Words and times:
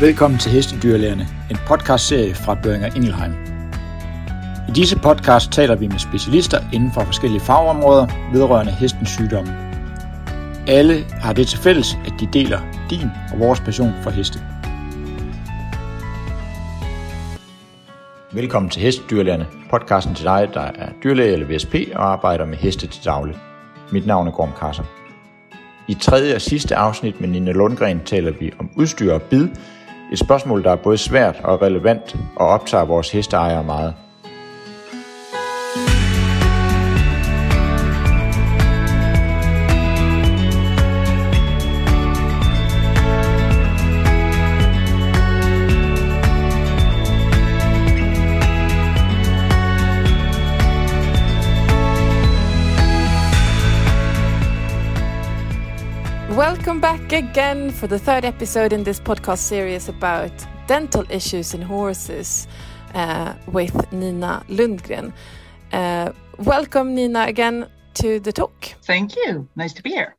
Velkommen 0.00 0.38
til 0.38 0.52
Hestedyrlægerne, 0.52 1.26
en 1.50 1.56
podcastserie 1.66 2.34
fra 2.34 2.54
Børinger 2.62 2.94
Ingelheim. 2.96 3.32
I 4.68 4.72
disse 4.72 4.98
podcast 4.98 5.52
taler 5.52 5.76
vi 5.76 5.86
med 5.86 5.98
specialister 5.98 6.58
inden 6.72 6.92
for 6.92 7.00
forskellige 7.00 7.40
fagområder 7.40 8.06
vedrørende 8.32 8.72
hestens 8.72 9.08
sygdomme. 9.10 9.50
Alle 10.68 11.04
har 11.10 11.32
det 11.32 11.46
til 11.46 11.58
fælles, 11.58 11.98
at 12.06 12.12
de 12.20 12.28
deler 12.32 12.60
din 12.90 13.08
og 13.32 13.38
vores 13.38 13.60
passion 13.60 13.92
for 14.02 14.10
heste. 14.10 14.38
Velkommen 18.32 18.70
til 18.70 18.82
Hestedyrlægerne, 18.82 19.46
podcasten 19.70 20.14
til 20.14 20.24
dig, 20.24 20.48
der 20.54 20.60
er 20.60 20.88
dyrlæge 21.04 21.32
eller 21.32 21.56
VSP 21.56 21.74
og 21.94 22.12
arbejder 22.12 22.44
med 22.44 22.56
heste 22.56 22.86
til 22.86 23.04
daglig. 23.04 23.36
Mit 23.92 24.06
navn 24.06 24.26
er 24.26 24.32
Gorm 24.32 24.52
Kasser. 24.60 24.84
I 25.88 25.94
tredje 25.94 26.34
og 26.34 26.40
sidste 26.40 26.76
afsnit 26.76 27.20
med 27.20 27.28
Nina 27.28 27.52
Lundgren 27.52 28.00
taler 28.04 28.32
vi 28.40 28.52
om 28.58 28.70
udstyr 28.76 29.12
og 29.12 29.22
bid, 29.22 29.48
et 30.12 30.18
spørgsmål, 30.18 30.64
der 30.64 30.70
er 30.70 30.76
både 30.76 30.98
svært 30.98 31.40
og 31.44 31.62
relevant 31.62 32.16
og 32.36 32.46
optager 32.46 32.84
vores 32.84 33.10
hesteejere 33.10 33.64
meget. 33.64 33.94
Welcome 56.68 56.82
back 56.82 57.12
again 57.12 57.70
for 57.70 57.86
the 57.86 57.98
third 57.98 58.26
episode 58.26 58.74
in 58.74 58.84
this 58.84 59.00
podcast 59.00 59.38
series 59.38 59.88
about 59.88 60.30
dental 60.66 61.06
issues 61.08 61.54
in 61.54 61.62
horses 61.62 62.46
uh, 62.92 63.32
with 63.46 63.90
Nina 63.90 64.44
Lundgren. 64.50 65.14
Uh, 65.72 66.12
welcome, 66.36 66.94
Nina, 66.94 67.24
again 67.24 67.70
to 67.94 68.20
the 68.20 68.32
talk. 68.32 68.74
Thank 68.82 69.16
you. 69.16 69.48
Nice 69.56 69.72
to 69.72 69.82
be 69.82 69.92
here. 69.92 70.14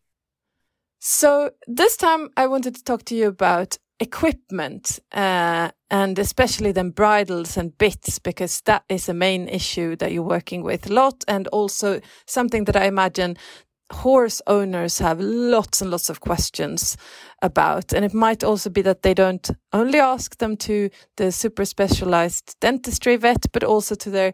So, 0.98 1.52
this 1.68 1.96
time 1.96 2.30
I 2.36 2.48
wanted 2.48 2.74
to 2.78 2.84
talk 2.84 3.06
to 3.06 3.16
you 3.16 3.28
about 3.28 3.78
equipment 4.00 5.00
uh, 5.12 5.70
and 5.92 6.18
especially 6.18 6.72
then 6.72 6.90
bridles 6.90 7.58
and 7.58 7.78
bits 7.78 8.18
because 8.18 8.62
that 8.62 8.86
is 8.90 9.08
a 9.08 9.14
main 9.14 9.48
issue 9.50 9.96
that 9.98 10.12
you're 10.14 10.24
working 10.24 10.64
with 10.64 10.90
a 10.90 10.94
lot 10.94 11.24
and 11.28 11.48
also 11.50 12.02
something 12.26 12.64
that 12.64 12.76
I 12.76 12.86
imagine 12.86 13.38
horse 13.92 14.42
owners 14.48 15.00
have 15.00 15.20
lots 15.20 15.82
and 15.82 15.92
lots 15.92 16.10
of 16.10 16.20
questions 16.20 16.98
about. 17.42 17.94
And 17.94 18.06
it 18.06 18.14
might 18.14 18.44
also 18.44 18.70
be 18.70 18.82
that 18.84 19.02
they 19.02 19.14
don't 19.14 19.50
only 19.74 20.00
ask 20.00 20.38
them 20.38 20.58
to 20.58 20.90
the 21.18 21.32
super 21.32 21.66
specialized 21.66 22.56
dentistry 22.60 23.18
vet, 23.18 23.52
but 23.52 23.64
also 23.64 23.96
to 23.96 24.10
their 24.10 24.34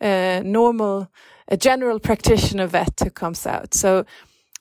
uh, 0.00 0.42
normal, 0.44 1.10
a 1.48 1.56
general 1.56 2.00
practitioner 2.00 2.66
vet 2.66 3.00
who 3.02 3.10
comes 3.10 3.46
out. 3.46 3.74
So 3.74 4.04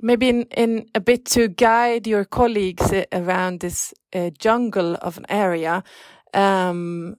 maybe 0.01 0.29
in, 0.29 0.43
in 0.55 0.89
a 0.95 0.99
bit 0.99 1.25
to 1.25 1.47
guide 1.47 2.07
your 2.07 2.25
colleagues 2.25 2.93
around 3.11 3.59
this 3.59 3.93
uh, 4.13 4.29
jungle 4.39 4.95
of 5.01 5.17
an 5.17 5.25
area, 5.29 5.83
um, 6.33 7.15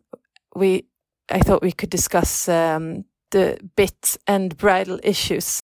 we, 0.54 0.84
I 1.30 1.40
thought 1.40 1.62
we 1.62 1.72
could 1.72 1.90
discuss 1.90 2.48
um, 2.48 3.04
the 3.30 3.58
bit 3.76 4.16
and 4.26 4.56
bridle 4.56 4.98
issues. 5.02 5.60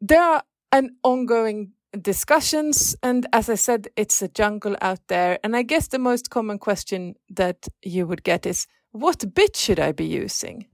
There 0.00 0.22
are 0.22 0.42
and 0.74 0.90
ongoing 1.04 1.70
discussions. 2.02 2.96
And 3.02 3.26
as 3.32 3.48
I 3.48 3.54
said, 3.54 3.88
it's 3.96 4.20
a 4.20 4.28
jungle 4.28 4.76
out 4.82 5.00
there. 5.06 5.38
And 5.44 5.56
I 5.56 5.62
guess 5.62 5.88
the 5.88 6.00
most 6.00 6.30
common 6.30 6.58
question 6.58 7.14
that 7.30 7.68
you 7.82 8.06
would 8.08 8.24
get 8.24 8.44
is 8.44 8.66
what 8.90 9.34
bit 9.34 9.56
should 9.56 9.78
I 9.78 9.92
be 9.92 10.04
using? 10.04 10.66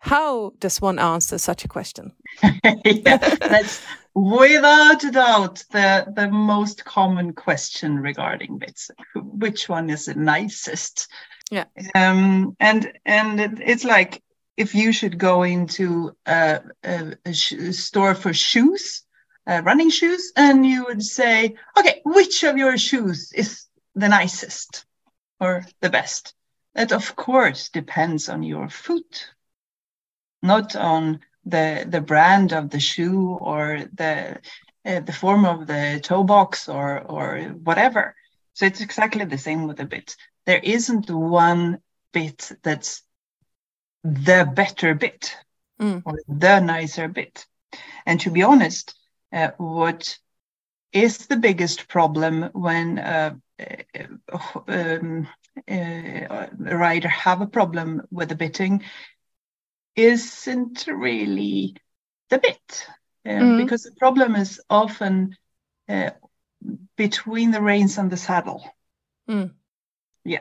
How 0.00 0.52
does 0.58 0.80
one 0.80 0.98
answer 0.98 1.38
such 1.38 1.64
a 1.64 1.68
question? 1.68 2.12
yeah, 2.84 3.16
that's 3.16 3.82
without 4.14 5.02
a 5.02 5.10
doubt 5.10 5.64
the, 5.72 6.06
the 6.14 6.28
most 6.28 6.84
common 6.84 7.32
question 7.32 7.98
regarding 7.98 8.58
bits. 8.58 8.90
Which 9.16 9.68
one 9.68 9.90
is 9.90 10.04
the 10.04 10.14
nicest? 10.14 11.08
Yeah. 11.50 11.64
Um, 11.94 12.54
and 12.60 12.92
and 13.06 13.40
it's 13.60 13.84
like 13.84 14.22
if 14.58 14.74
you 14.74 14.92
should 14.92 15.18
go 15.18 15.42
into 15.42 16.12
a, 16.26 16.60
a, 16.84 17.16
a 17.24 17.32
store 17.32 18.14
for 18.14 18.32
shoes, 18.32 19.02
uh, 19.48 19.62
running 19.64 19.90
shoes 19.90 20.32
and 20.36 20.66
you 20.66 20.84
would 20.84 21.02
say, 21.02 21.54
okay, 21.76 22.02
which 22.04 22.44
of 22.44 22.58
your 22.58 22.76
shoes 22.76 23.32
is 23.32 23.64
the 23.94 24.08
nicest 24.08 24.84
or 25.40 25.64
the 25.80 25.90
best? 25.90 26.34
That 26.74 26.92
of 26.92 27.16
course 27.16 27.70
depends 27.70 28.28
on 28.28 28.42
your 28.42 28.68
foot, 28.68 29.32
not 30.42 30.76
on 30.76 31.20
the 31.44 31.86
the 31.88 32.02
brand 32.02 32.52
of 32.52 32.70
the 32.70 32.78
shoe 32.78 33.38
or 33.40 33.84
the 33.94 34.38
uh, 34.84 35.00
the 35.00 35.12
form 35.12 35.44
of 35.44 35.66
the 35.66 35.98
toe 36.02 36.22
box 36.22 36.68
or 36.68 37.00
or 37.00 37.40
whatever. 37.64 38.14
So 38.52 38.66
it's 38.66 38.80
exactly 38.80 39.24
the 39.24 39.38
same 39.38 39.66
with 39.66 39.78
the 39.78 39.86
bit. 39.86 40.14
There 40.44 40.60
isn't 40.62 41.10
one 41.10 41.80
bit 42.12 42.52
that's 42.62 43.02
the 44.04 44.50
better 44.52 44.94
bit 44.94 45.36
mm. 45.80 46.02
or 46.04 46.18
the 46.28 46.60
nicer 46.60 47.08
bit. 47.08 47.46
And 48.06 48.20
to 48.20 48.30
be 48.30 48.42
honest, 48.42 48.97
uh, 49.32 49.50
what 49.56 50.18
is 50.92 51.26
the 51.26 51.36
biggest 51.36 51.88
problem 51.88 52.50
when 52.52 52.98
uh, 52.98 53.34
uh 53.60 54.60
um, 54.68 55.28
uh, 55.68 56.46
a 56.66 56.76
rider 56.76 57.08
have 57.08 57.40
a 57.40 57.46
problem 57.46 58.02
with 58.10 58.28
the 58.28 58.34
bitting 58.34 58.82
isn't 59.96 60.86
really 60.86 61.74
the 62.30 62.38
bit 62.38 62.86
mm. 63.26 63.58
because 63.58 63.82
the 63.82 63.92
problem 63.92 64.36
is 64.36 64.60
often 64.70 65.36
between 66.96 67.50
the 67.50 67.62
reins 67.62 67.98
and 67.98 68.10
the 68.10 68.16
saddle. 68.16 68.62
Mm. 69.28 69.52
Yeah 70.24 70.40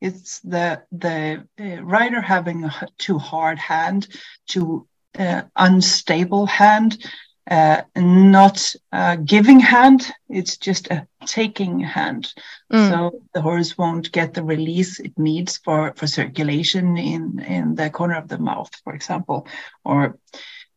it's 0.00 0.40
the 0.40 0.82
the 0.92 1.46
uh, 1.60 1.82
rider 1.82 2.20
having 2.20 2.64
a 2.64 2.88
too 2.98 3.18
hard 3.18 3.58
hand, 3.58 4.08
too 4.46 4.86
uh, 5.18 5.42
unstable 5.56 6.46
hand, 6.46 6.98
uh, 7.50 7.82
not 7.94 8.74
a 8.92 9.16
giving 9.16 9.60
hand, 9.60 10.10
it's 10.28 10.56
just 10.56 10.88
a 10.90 11.06
taking 11.26 11.80
hand. 11.80 12.32
Mm. 12.72 12.90
So 12.90 13.22
the 13.34 13.40
horse 13.40 13.78
won't 13.78 14.10
get 14.10 14.34
the 14.34 14.42
release 14.42 14.98
it 14.98 15.16
needs 15.18 15.58
for, 15.58 15.92
for 15.96 16.06
circulation 16.06 16.96
in, 16.96 17.38
in 17.40 17.74
the 17.74 17.90
corner 17.90 18.16
of 18.16 18.28
the 18.28 18.38
mouth, 18.38 18.70
for 18.82 18.94
example, 18.94 19.46
or 19.84 20.18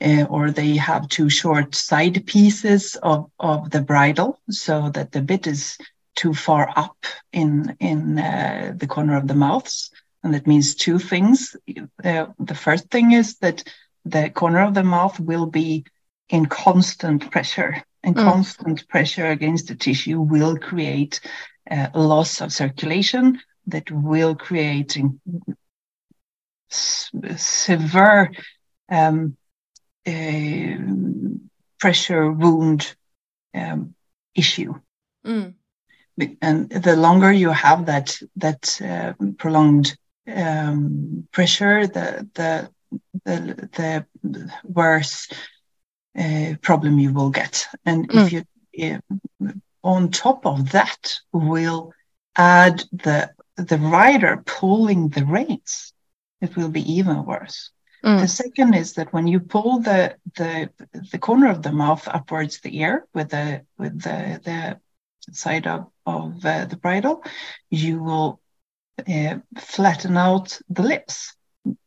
uh, 0.02 0.24
or 0.30 0.50
they 0.52 0.78
have 0.78 1.10
too 1.10 1.30
short 1.30 1.76
side 1.76 2.26
pieces 2.26 2.96
of, 3.04 3.30
of 3.40 3.70
the 3.70 3.82
bridle 3.82 4.40
so 4.50 4.90
that 4.92 5.12
the 5.12 5.22
bit 5.22 5.46
is 5.46 5.78
too 6.16 6.34
far 6.34 6.72
up 6.76 7.06
in 7.34 7.76
in 7.80 8.18
uh, 8.18 8.74
the 8.76 8.88
corner 8.88 9.18
of 9.18 9.28
the 9.28 9.36
mouths 9.36 9.92
and 10.24 10.34
that 10.34 10.48
means 10.48 10.76
two 10.76 11.00
things 11.00 11.56
uh, 12.04 12.28
the 12.40 12.56
first 12.56 12.90
thing 12.90 13.12
is 13.12 13.38
that 13.38 13.64
the 14.06 14.30
corner 14.30 14.62
of 14.62 14.74
the 14.74 14.84
mouth 14.84 15.20
will 15.20 15.46
be 15.46 15.84
in 16.30 16.46
constant 16.46 17.32
pressure 17.32 17.84
and 18.04 18.16
mm. 18.16 18.24
constant 18.24 18.88
pressure 18.88 19.28
against 19.28 19.68
the 19.68 19.76
tissue 19.76 20.22
will 20.22 20.58
create 20.58 21.20
uh, 21.70 21.88
a 21.94 22.00
loss 22.02 22.42
of 22.42 22.54
circulation 22.54 23.40
that 23.68 23.92
will 23.92 24.36
create 24.36 24.98
severe 26.70 28.32
um, 28.90 29.38
uh, 30.08 30.76
pressure 31.80 32.32
wound 32.32 32.96
um, 33.54 33.96
issue. 34.36 34.74
Mm. 35.26 35.56
And 36.42 36.70
the 36.70 36.98
longer 36.98 37.32
you 37.32 37.50
have 37.50 37.86
that 37.86 38.18
that 38.36 38.82
uh, 38.82 39.14
prolonged 39.38 39.98
um, 40.28 41.28
pressure, 41.32 41.88
the 41.88 42.28
the 42.34 42.70
the, 43.24 44.06
the 44.24 44.52
worse 44.64 45.28
uh, 46.18 46.56
problem 46.62 47.00
you 47.00 47.14
will 47.14 47.30
get. 47.30 47.68
And 47.86 48.10
mm. 48.10 48.26
if 48.26 48.46
you, 48.74 49.02
uh, 49.44 49.52
on 49.84 50.12
top 50.12 50.46
of 50.46 50.72
that, 50.72 51.20
will 51.32 51.94
add 52.36 52.84
the 52.92 53.32
the 53.56 53.78
rider 53.78 54.42
pulling 54.46 55.10
the 55.10 55.26
reins, 55.26 55.94
it 56.42 56.56
will 56.56 56.70
be 56.70 56.94
even 56.94 57.26
worse. 57.26 57.72
Mm. 58.04 58.22
The 58.22 58.28
second 58.28 58.74
is 58.76 58.94
that 58.94 59.12
when 59.12 59.28
you 59.28 59.40
pull 59.40 59.80
the 59.80 60.16
the 60.36 60.70
the 61.12 61.18
corner 61.18 61.50
of 61.50 61.62
the 61.62 61.72
mouth 61.72 62.08
upwards 62.08 62.62
the 62.62 62.78
ear 62.80 63.06
with 63.14 63.30
the 63.30 63.66
with 63.78 64.02
the 64.02 64.40
the 64.44 64.80
side 65.34 65.68
of 65.68 65.88
of 66.06 66.46
uh, 66.46 66.66
the 66.66 66.78
bridle, 66.78 67.24
you 67.70 68.02
will 68.02 68.40
uh, 69.08 69.40
flatten 69.58 70.18
out 70.18 70.60
the 70.70 70.84
lips. 70.84 71.36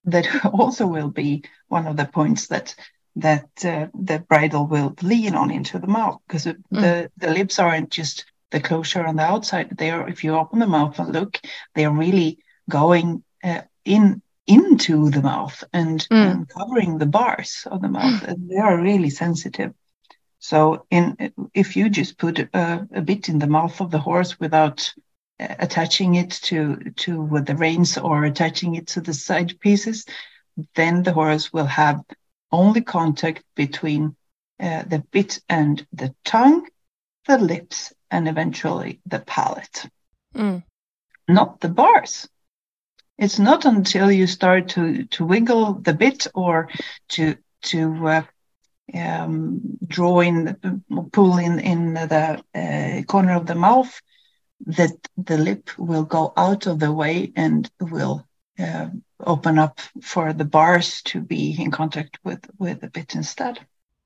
That 0.04 0.44
also 0.52 0.86
will 0.86 1.08
be 1.08 1.44
one 1.68 1.86
of 1.86 1.96
the 1.96 2.04
points 2.04 2.48
that 2.48 2.74
that 3.16 3.48
uh, 3.64 3.88
the 3.94 4.20
bridle 4.20 4.66
will 4.66 4.94
lean 5.02 5.34
on 5.34 5.50
into 5.50 5.78
the 5.78 5.86
mouth 5.86 6.20
because 6.26 6.46
mm. 6.46 6.56
the, 6.70 7.10
the 7.16 7.30
lips 7.30 7.58
aren't 7.58 7.90
just 7.90 8.24
the 8.50 8.60
closure 8.60 9.04
on 9.04 9.16
the 9.16 9.22
outside. 9.22 9.76
They 9.76 9.90
are, 9.90 10.08
if 10.08 10.24
you 10.24 10.34
open 10.34 10.58
the 10.58 10.66
mouth 10.66 10.98
and 10.98 11.12
look, 11.12 11.40
they 11.74 11.84
are 11.84 11.94
really 11.94 12.38
going 12.68 13.24
uh, 13.42 13.62
in 13.84 14.22
into 14.46 15.08
the 15.10 15.22
mouth 15.22 15.62
and, 15.72 16.00
mm. 16.10 16.30
and, 16.30 16.48
covering 16.48 16.98
the 16.98 17.06
bars 17.06 17.66
of 17.70 17.80
the 17.80 17.88
mouth, 17.88 18.22
and 18.26 18.48
they 18.48 18.56
are 18.56 18.80
really 18.80 19.10
sensitive. 19.10 19.72
So, 20.38 20.86
in 20.90 21.32
if 21.54 21.76
you 21.76 21.88
just 21.88 22.18
put 22.18 22.40
a, 22.40 22.88
a 22.92 23.00
bit 23.00 23.28
in 23.28 23.38
the 23.38 23.46
mouth 23.46 23.80
of 23.80 23.90
the 23.92 24.00
horse 24.00 24.40
without 24.40 24.92
uh, 25.38 25.54
attaching 25.60 26.16
it 26.16 26.30
to 26.30 26.92
to 26.96 27.40
the 27.46 27.54
reins 27.54 27.96
or 27.96 28.24
attaching 28.24 28.74
it 28.74 28.88
to 28.88 29.00
the 29.00 29.14
side 29.14 29.60
pieces, 29.60 30.04
then 30.74 31.04
the 31.04 31.12
horse 31.12 31.52
will 31.52 31.66
have 31.66 32.00
only 32.52 32.82
contact 32.82 33.44
between 33.54 34.14
uh, 34.60 34.82
the 34.82 35.04
bit 35.10 35.40
and 35.48 35.84
the 35.92 36.14
tongue, 36.24 36.68
the 37.26 37.38
lips, 37.38 37.92
and 38.10 38.28
eventually 38.28 39.00
the 39.06 39.20
palate. 39.20 39.86
Mm. 40.34 40.62
Not 41.28 41.60
the 41.60 41.68
bars. 41.68 42.28
It's 43.18 43.38
not 43.38 43.64
until 43.64 44.10
you 44.10 44.26
start 44.26 44.70
to 44.70 45.04
to 45.04 45.24
wiggle 45.24 45.74
the 45.74 45.94
bit 45.94 46.26
or 46.34 46.68
to 47.10 47.36
to 47.62 48.08
uh, 48.08 48.22
um, 48.94 49.60
draw 49.86 50.20
in, 50.20 50.82
pull 51.12 51.38
in 51.38 51.58
in 51.60 51.94
the 51.94 52.42
uh, 52.54 53.02
corner 53.04 53.34
of 53.36 53.46
the 53.46 53.54
mouth 53.54 54.00
that 54.66 54.96
the 55.16 55.38
lip 55.38 55.70
will 55.78 56.04
go 56.04 56.32
out 56.36 56.66
of 56.66 56.78
the 56.78 56.92
way 56.92 57.32
and 57.36 57.70
will 57.80 58.26
uh, 58.58 58.88
open 59.20 59.58
up 59.58 59.80
for 60.02 60.32
the 60.32 60.44
bars 60.44 61.02
to 61.02 61.20
be 61.20 61.56
in 61.58 61.70
contact 61.70 62.18
with 62.24 62.44
with 62.58 62.80
the 62.80 62.88
bit 62.88 63.14
instead. 63.14 63.58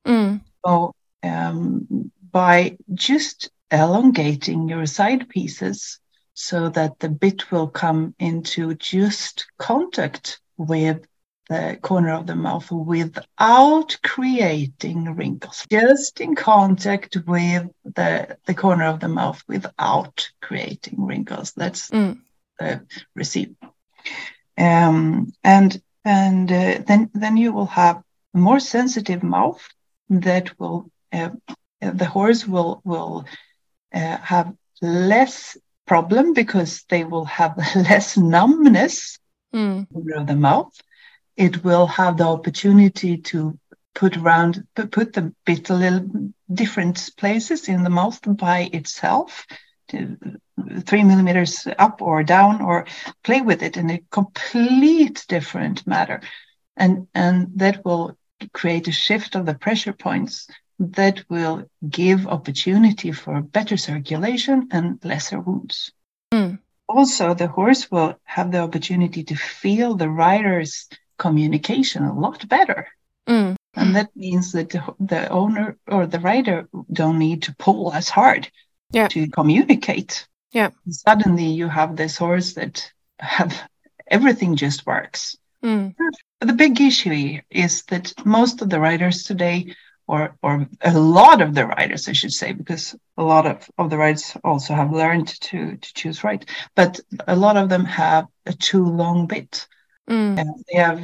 Mm. 0.06 0.40
So 0.64 0.94
um, 1.22 2.10
by 2.31 2.76
just 2.94 3.50
elongating 3.70 4.69
your 4.69 4.87
side 4.87 5.28
pieces 5.28 5.98
so 6.34 6.69
that 6.69 6.98
the 6.98 7.08
bit 7.08 7.50
will 7.50 7.69
come 7.69 8.14
into 8.19 8.75
just 8.75 9.46
contact 9.58 10.40
with 10.56 11.06
the 11.49 11.78
corner 11.81 12.12
of 12.12 12.26
the 12.26 12.34
mouth 12.34 12.70
without 12.70 13.96
creating 14.02 15.14
wrinkles, 15.14 15.64
just 15.70 16.20
in 16.20 16.34
contact 16.34 17.16
with 17.26 17.69
the, 17.84 18.37
the 18.46 18.54
corner 18.54 18.84
of 18.84 19.00
the 19.00 19.08
mouth 19.08 19.42
without 19.46 20.28
creating 20.42 21.06
wrinkles. 21.06 21.52
That's 21.52 21.90
mm. 21.90 22.19
the 22.58 22.82
receipt. 23.14 23.56
Um, 24.58 25.32
and 25.44 25.81
and 26.05 26.50
uh, 26.50 26.82
then 26.87 27.11
then 27.14 27.37
you 27.37 27.53
will 27.53 27.67
have 27.67 28.03
a 28.35 28.38
more 28.38 28.61
sensitive 28.61 29.23
mouth 29.23 29.62
that 30.08 30.58
will 30.58 30.91
uh, 31.12 31.31
the 31.81 32.06
horse 32.06 32.47
will 32.47 32.81
will 32.85 33.25
uh, 33.94 34.17
have 34.19 34.55
less 34.81 35.56
problem 35.87 36.32
because 36.32 36.85
they 36.88 37.05
will 37.05 37.25
have 37.25 37.56
less 37.76 38.17
numbness 38.17 39.19
mm. 39.55 39.87
of 40.14 40.26
the 40.26 40.37
mouth. 40.37 40.73
It 41.37 41.64
will 41.64 41.87
have 41.87 42.17
the 42.17 42.25
opportunity 42.25 43.19
to 43.19 43.59
put 43.94 44.17
around 44.17 44.67
put 44.75 45.12
the 45.12 45.35
bit 45.44 45.70
a 45.70 45.75
little 45.75 46.32
different 46.52 47.11
places 47.17 47.69
in 47.69 47.82
the 47.82 47.91
mouth 47.91 48.20
by 48.25 48.70
itself 48.73 49.47
to 49.88 50.17
three 50.85 51.03
millimeters 51.03 51.67
up 51.79 52.00
or 52.00 52.23
down 52.23 52.62
or 52.62 52.87
play 53.23 53.41
with 53.41 53.62
it 53.62 53.76
in 53.76 53.91
a 53.91 54.03
complete 54.11 55.25
different 55.29 55.87
matter 55.87 56.20
and 56.76 57.06
and 57.14 57.49
that 57.56 57.85
will 57.85 58.17
create 58.53 58.88
a 58.88 58.93
shift 58.93 59.35
of 59.35 59.47
the 59.47 59.55
pressure 59.55 59.93
points 59.93 60.49
that 60.79 61.25
will 61.29 61.64
give 61.88 62.26
opportunity 62.26 63.12
for 63.12 63.41
better 63.41 63.76
circulation 63.76 64.69
and 64.73 64.99
lesser 65.05 65.41
wounds 65.41 65.93
mm. 66.32 66.59
also 66.88 67.35
the 67.35 67.49
horse 67.49 67.91
will 67.91 68.14
have 68.25 68.50
the 68.50 68.59
opportunity 68.59 69.25
to 69.25 69.35
feel 69.35 69.94
the 69.94 70.09
rider's 70.09 70.88
communication 71.19 72.02
a 72.02 72.19
lot 72.19 72.49
better 72.49 72.88
mm. 73.29 73.55
and 73.75 73.97
that 73.97 74.09
means 74.17 74.52
that 74.52 74.70
the, 74.70 74.82
the 75.00 75.29
owner 75.29 75.76
or 75.87 76.06
the 76.06 76.20
rider 76.20 76.69
don't 76.91 77.19
need 77.19 77.43
to 77.43 77.55
pull 77.56 77.93
as 77.93 78.09
hard 78.09 78.50
yeah. 78.91 79.09
to 79.09 79.29
communicate. 79.29 80.26
Yeah. 80.52 80.70
Suddenly 80.88 81.46
you 81.46 81.69
have 81.69 81.96
this 81.96 82.16
horse 82.16 82.54
that 82.54 82.90
have 83.19 83.69
everything 84.08 84.56
just 84.56 84.87
works. 84.87 85.37
Mm. 85.62 85.94
The 86.40 86.52
big 86.52 86.81
issue 86.81 87.40
is 87.50 87.82
that 87.84 88.12
most 88.25 88.62
of 88.62 88.70
the 88.70 88.81
riders 88.81 89.25
today, 89.25 89.75
or 90.06 90.37
or 90.43 90.69
a 90.82 90.98
lot 90.98 91.40
of 91.40 91.54
the 91.54 91.66
riders, 91.66 92.08
I 92.08 92.12
should 92.12 92.32
say, 92.32 92.52
because 92.52 92.94
a 93.16 93.25
lot 93.25 93.46
of, 93.46 93.69
of 93.76 93.90
the 93.90 93.98
riders 93.98 94.37
also 94.44 94.75
have 94.75 94.93
learned 94.93 95.28
to 95.28 95.76
to 95.76 95.94
choose 95.94 96.22
right, 96.22 96.44
but 96.75 97.00
a 97.26 97.34
lot 97.34 97.56
of 97.56 97.69
them 97.69 97.84
have 97.84 98.26
a 98.44 98.52
too 98.52 98.84
long 98.84 99.26
bit. 99.26 99.66
Mm. 100.08 100.37
they 100.70 100.78
have 100.78 100.99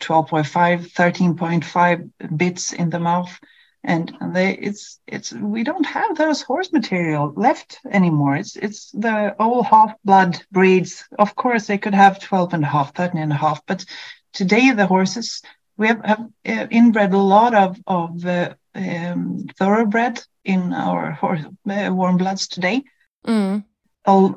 12.5, 0.00 0.92
13.5 0.92 2.36
bits 2.36 2.72
in 2.72 2.90
the 2.90 2.98
mouth 2.98 3.38
and 3.84 4.16
they 4.32 4.52
it's 4.54 5.00
it's 5.06 5.32
we 5.32 5.64
don't 5.64 5.86
have 5.86 6.16
those 6.16 6.42
horse 6.42 6.72
material 6.72 7.32
left 7.36 7.80
anymore. 7.90 8.36
It's 8.36 8.56
it's 8.56 8.90
the 8.92 9.34
old 9.40 9.66
half 9.66 9.94
blood 10.04 10.40
breeds. 10.50 11.04
Of 11.18 11.34
course 11.34 11.66
they 11.66 11.78
could 11.78 11.94
have 11.94 12.20
12 12.20 12.54
and 12.54 12.64
a 12.64 12.68
half 12.68 12.94
13 12.94 13.20
and 13.20 13.32
a 13.32 13.36
half 13.36 13.64
but 13.66 13.84
today 14.32 14.70
the 14.70 14.86
horses 14.86 15.42
we 15.76 15.88
have, 15.88 16.04
have 16.04 16.20
uh, 16.46 16.66
inbred 16.70 17.12
a 17.12 17.18
lot 17.18 17.54
of 17.54 17.78
of 17.86 18.24
uh, 18.24 18.54
um, 18.74 19.46
thoroughbred 19.58 20.22
in 20.44 20.72
our 20.72 21.12
horse 21.12 21.44
uh, 21.68 21.90
warm 21.92 22.16
bloods 22.16 22.48
today. 22.48 22.82
Mm. 23.26 23.64
all 24.04 24.36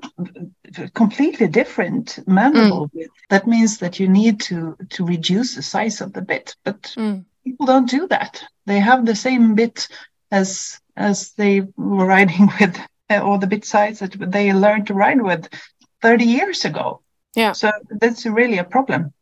completely 0.93 1.47
different 1.47 2.19
mandible 2.27 2.87
mm. 2.89 3.07
that 3.31 3.47
means 3.47 3.79
that 3.79 3.99
you 3.99 4.07
need 4.07 4.39
to 4.39 4.77
to 4.91 5.03
reduce 5.03 5.55
the 5.55 5.63
size 5.63 6.01
of 6.01 6.13
the 6.13 6.21
bit 6.21 6.55
but 6.63 6.81
mm 6.95 7.25
people 7.45 7.65
don't 7.65 7.89
do 7.89 8.07
that. 8.07 8.43
They 8.65 8.79
have 8.79 9.05
the 9.05 9.15
same 9.15 9.55
bit 9.55 9.87
as 10.31 10.79
as 10.97 11.31
they 11.33 11.61
were 11.77 12.05
riding 12.17 12.49
with, 12.59 12.77
uh, 13.09 13.19
or 13.19 13.37
the 13.37 13.47
bit 13.47 13.65
size 13.65 13.99
that 13.99 14.15
they 14.31 14.53
learned 14.53 14.87
to 14.87 14.93
ride 14.93 15.21
with 15.21 15.47
30 16.01 16.25
years 16.25 16.65
ago. 16.65 17.01
Yeah. 17.35 17.53
So 17.53 17.71
that's 17.89 18.25
really 18.25 18.57
a 18.57 18.63
problem. 18.63 19.13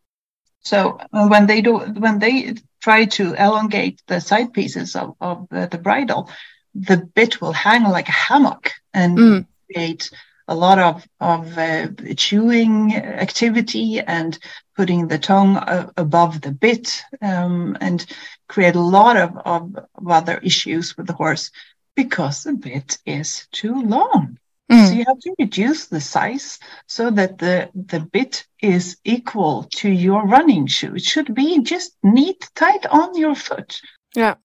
So 0.62 1.00
uh, 1.12 1.28
when 1.28 1.48
they 1.48 1.62
do, 1.62 1.78
when 1.78 2.20
they 2.20 2.56
try 2.80 3.06
to 3.06 3.34
elongate 3.34 4.02
the 4.08 4.22
side 4.22 4.54
pieces 4.54 4.96
of, 4.96 5.16
of 5.20 5.48
the, 5.50 5.68
the 5.70 5.78
bridle, 5.78 6.30
the 6.76 6.98
bit 6.98 7.42
will 7.42 7.54
hang 7.54 7.84
like 7.84 8.08
a 8.08 8.14
hammock 8.14 8.72
and 8.94 9.18
mm. 9.18 9.48
create 9.72 10.10
a 10.48 10.56
lot 10.56 10.80
of 10.80 11.08
of 11.20 11.58
uh, 11.58 11.88
chewing 12.16 12.96
activity 12.96 14.00
and 14.00 14.38
putting 14.76 15.08
the 15.08 15.20
tongue 15.20 15.58
uh, 15.58 15.90
above 15.98 16.42
the 16.42 16.52
bit 16.52 17.04
um, 17.22 17.78
and 17.80 18.06
create 18.48 18.76
a 18.76 18.82
lot 18.82 19.18
of, 19.18 19.38
of, 19.46 19.76
of, 19.76 20.08
other 20.08 20.38
issues 20.40 20.98
with 20.98 21.08
the 21.08 21.14
horse 21.14 21.52
because 21.96 22.44
the 22.44 22.54
bit 22.54 22.98
is 23.06 23.48
too 23.52 23.82
long. 23.82 24.38
Mm. 24.72 24.88
So 24.88 24.94
you 24.94 25.06
have 25.08 25.20
to 25.20 25.36
reduce 25.40 25.88
the 25.88 26.02
size 26.02 26.60
so 26.88 27.12
that 27.12 27.38
the, 27.38 27.70
the 27.76 28.00
bit 28.00 28.46
is 28.62 28.98
equal 29.04 29.64
to 29.76 29.90
your 29.90 30.26
running 30.26 30.68
shoe. 30.68 30.96
It 30.96 31.04
should 31.04 31.36
be 31.36 31.62
just 31.62 31.96
neat, 32.02 32.50
tight 32.56 32.86
on 32.86 33.16
your 33.16 33.36
foot. 33.36 33.82
Yeah. 34.16 34.36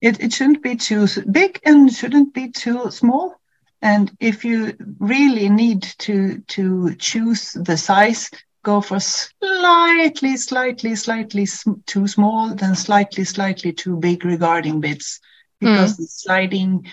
It, 0.00 0.20
it 0.20 0.32
shouldn't 0.32 0.62
be 0.62 0.76
too 0.76 1.06
big 1.30 1.60
and 1.64 1.92
shouldn't 1.92 2.34
be 2.34 2.50
too 2.50 2.90
small. 2.90 3.40
And 3.84 4.10
if 4.18 4.44
you 4.46 4.74
really 4.98 5.50
need 5.50 5.82
to, 5.98 6.38
to 6.38 6.94
choose 6.94 7.52
the 7.52 7.76
size, 7.76 8.30
go 8.62 8.80
for 8.80 8.98
slightly, 8.98 10.38
slightly, 10.38 10.96
slightly 10.96 11.46
too 11.84 12.08
small, 12.08 12.54
then 12.54 12.74
slightly, 12.74 13.24
slightly 13.24 13.74
too 13.74 13.96
big 13.96 14.24
regarding 14.24 14.80
bits, 14.80 15.20
because 15.60 15.92
mm. 15.92 15.96
the 15.98 16.06
sliding 16.06 16.86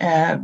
uh, 0.00 0.38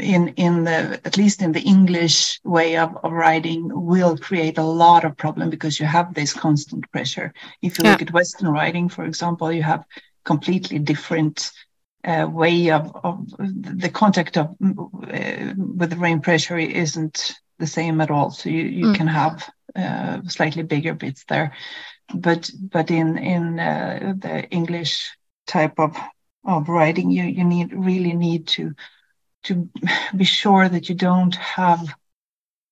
in 0.00 0.28
in 0.36 0.64
the 0.64 1.00
at 1.04 1.16
least 1.16 1.40
in 1.40 1.52
the 1.52 1.62
English 1.62 2.40
way 2.44 2.76
of, 2.76 2.96
of 3.04 3.12
riding 3.12 3.70
will 3.72 4.18
create 4.18 4.58
a 4.58 4.62
lot 4.62 5.04
of 5.04 5.16
problem 5.16 5.50
because 5.50 5.78
you 5.78 5.86
have 5.86 6.14
this 6.14 6.32
constant 6.32 6.90
pressure. 6.90 7.32
If 7.62 7.78
you 7.78 7.84
yeah. 7.84 7.92
look 7.92 8.02
at 8.02 8.12
Western 8.12 8.48
writing, 8.48 8.88
for 8.88 9.04
example, 9.04 9.52
you 9.52 9.62
have 9.62 9.84
completely 10.24 10.78
different 10.78 11.50
uh, 12.04 12.28
way 12.30 12.70
of, 12.70 12.94
of 13.02 13.28
the 13.38 13.90
contact 13.92 14.36
of 14.36 14.46
uh, 14.46 15.54
with 15.56 15.90
the 15.90 15.96
rein 15.96 16.20
pressure 16.20 16.58
isn't 16.58 17.34
the 17.58 17.66
same 17.66 18.00
at 18.00 18.10
all. 18.10 18.30
So 18.30 18.48
you, 18.48 18.62
you 18.62 18.86
mm. 18.86 18.94
can 18.94 19.08
have 19.08 19.50
uh, 19.74 20.22
slightly 20.28 20.62
bigger 20.62 20.94
bits 20.94 21.24
there, 21.24 21.52
but 22.14 22.50
but 22.58 22.90
in 22.90 23.18
in 23.18 23.58
uh, 23.58 24.14
the 24.16 24.48
English 24.50 25.16
type 25.46 25.78
of 25.78 25.96
of 26.44 26.68
writing, 26.68 27.10
you 27.10 27.24
you 27.24 27.44
need 27.44 27.72
really 27.72 28.14
need 28.14 28.46
to 28.48 28.74
to 29.44 29.68
be 30.16 30.24
sure 30.24 30.68
that 30.68 30.88
you 30.88 30.94
don't 30.94 31.34
have 31.34 31.94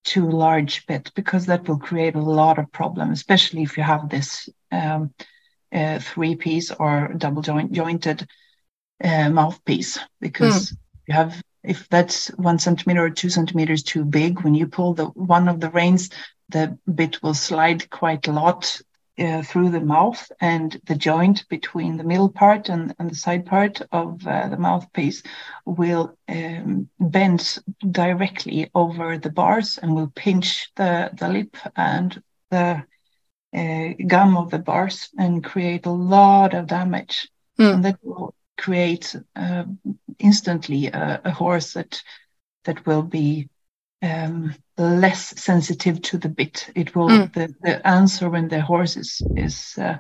too 0.05 0.31
large 0.31 0.87
bit 0.87 1.11
because 1.15 1.47
that 1.47 1.69
will 1.69 1.79
create 1.79 2.15
a 2.15 2.21
lot 2.21 2.59
of 2.59 2.71
problem, 2.71 3.11
especially 3.11 3.63
if 3.63 3.77
you 3.77 3.83
have 3.83 4.09
this 4.09 4.49
um, 4.71 5.13
uh, 5.73 5.99
three 5.99 6.37
piece 6.37 6.71
or 6.71 7.13
double 7.17 7.43
joint 7.43 7.73
jointed 7.73 8.27
uh, 9.03 9.29
mouthpiece 9.31 9.99
because 10.21 10.71
mm. 10.71 10.77
you 11.09 11.15
have 11.15 11.43
if 11.67 11.89
that's 11.89 12.29
one 12.29 12.59
centimeter 12.59 13.05
or 13.05 13.11
two 13.11 13.29
centimeters 13.29 13.83
too 13.83 14.05
big, 14.05 14.41
when 14.43 14.55
you 14.55 14.67
pull 14.67 14.95
the 14.95 15.07
one 15.07 15.49
of 15.49 15.61
the 15.61 15.71
reins, 15.71 16.11
the 16.49 16.79
bit 16.93 17.23
will 17.23 17.35
slide 17.35 17.91
quite 17.91 18.29
a 18.29 18.33
lot 18.33 18.81
uh, 19.19 19.43
through 19.43 19.71
the 19.71 19.81
mouth 19.81 20.31
and 20.41 20.81
the 20.87 20.95
joint 20.95 21.49
between 21.49 21.97
the 21.97 22.05
middle 22.05 22.29
part 22.29 22.69
and, 22.69 22.95
and 22.99 23.11
the 23.11 23.15
side 23.15 23.47
part 23.47 23.81
of 23.91 24.25
uh, 24.27 24.49
the 24.49 24.57
mouthpiece 24.57 25.23
will 25.65 26.17
um, 26.29 26.89
bend 27.01 27.59
directly 27.91 28.71
over 28.75 29.19
the 29.19 29.31
bars 29.31 29.79
and 29.79 29.95
will 29.95 30.13
pinch 30.15 30.71
the, 30.77 31.11
the 31.19 31.29
lip 31.29 31.57
and 31.75 32.23
the 32.51 32.85
uh, 33.57 33.89
gum 34.07 34.37
of 34.37 34.51
the 34.51 34.59
bars 34.59 35.09
and 35.19 35.43
create 35.43 35.87
a 35.87 35.91
lot 35.91 36.55
of 36.55 36.67
damage. 36.67 37.29
Mm. 37.59 37.75
And 37.75 37.85
that 37.87 37.99
will 38.03 38.35
create 38.57 39.15
uh, 39.35 39.65
instantly 40.19 40.87
a, 40.87 41.21
a, 41.25 41.31
horse 41.31 41.75
that 41.75 42.03
that 42.65 42.87
will 42.87 43.03
be 43.03 43.49
um, 44.03 44.55
less 44.77 45.41
sensitive 45.41 46.03
to 46.03 46.19
the 46.19 46.29
bit. 46.29 46.71
It 46.75 46.95
will 46.95 47.09
mm. 47.09 47.33
the, 47.33 47.55
the 47.63 47.87
answer 47.87 48.29
when 48.29 48.49
the 48.49 48.61
horse 48.61 48.97
is 48.97 49.23
is 49.37 49.77
uh, 49.79 49.99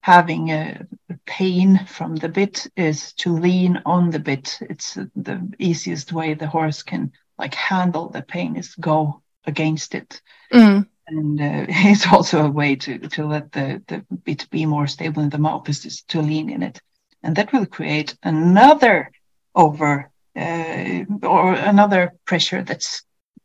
having 0.00 0.50
a, 0.50 0.86
pain 1.26 1.80
from 1.86 2.14
the 2.16 2.28
bit 2.28 2.66
is 2.76 3.14
to 3.14 3.32
lean 3.32 3.80
on 3.86 4.10
the 4.10 4.18
bit. 4.18 4.58
It's 4.60 4.94
the 4.94 5.54
easiest 5.58 6.12
way 6.12 6.34
the 6.34 6.46
horse 6.46 6.82
can 6.82 7.12
like 7.38 7.54
handle 7.54 8.10
the 8.10 8.22
pain 8.22 8.56
is 8.56 8.74
go 8.74 9.22
against 9.46 9.94
it. 9.94 10.20
Mm. 10.52 10.86
And 11.06 11.40
uh, 11.40 11.66
it's 11.68 12.06
also 12.06 12.44
a 12.44 12.50
way 12.50 12.76
to, 12.76 12.98
to 12.98 13.26
let 13.26 13.52
the, 13.52 13.82
the 13.86 14.04
bit 14.24 14.48
be 14.50 14.66
more 14.66 14.86
stable 14.86 15.22
in 15.22 15.30
the 15.30 15.38
mouth 15.38 15.68
is 15.68 16.02
to 16.08 16.20
lean 16.20 16.50
in 16.50 16.62
it. 16.62 16.80
And 17.24 17.34
that 17.36 17.52
will 17.52 17.66
create 17.66 18.16
another 18.22 19.10
over 19.54 20.10
uh, 20.36 21.04
or 21.22 21.54
another 21.54 22.12
pressure 22.26 22.62
that's 22.62 23.02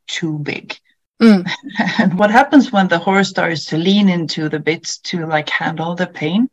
too 0.07 0.37
big. 0.39 0.77
Mm. 1.21 1.49
and 1.99 2.19
what 2.19 2.31
happens 2.31 2.71
when 2.71 2.89
the 2.89 2.99
horse 2.99 3.29
starts 3.29 3.65
to 3.65 3.77
lean 3.77 4.09
into 4.09 4.49
the 4.49 4.59
bits 4.59 4.99
to 4.99 5.25
like 5.25 5.49
handle 5.49 5.95
the 5.95 6.07
pain 6.07 6.49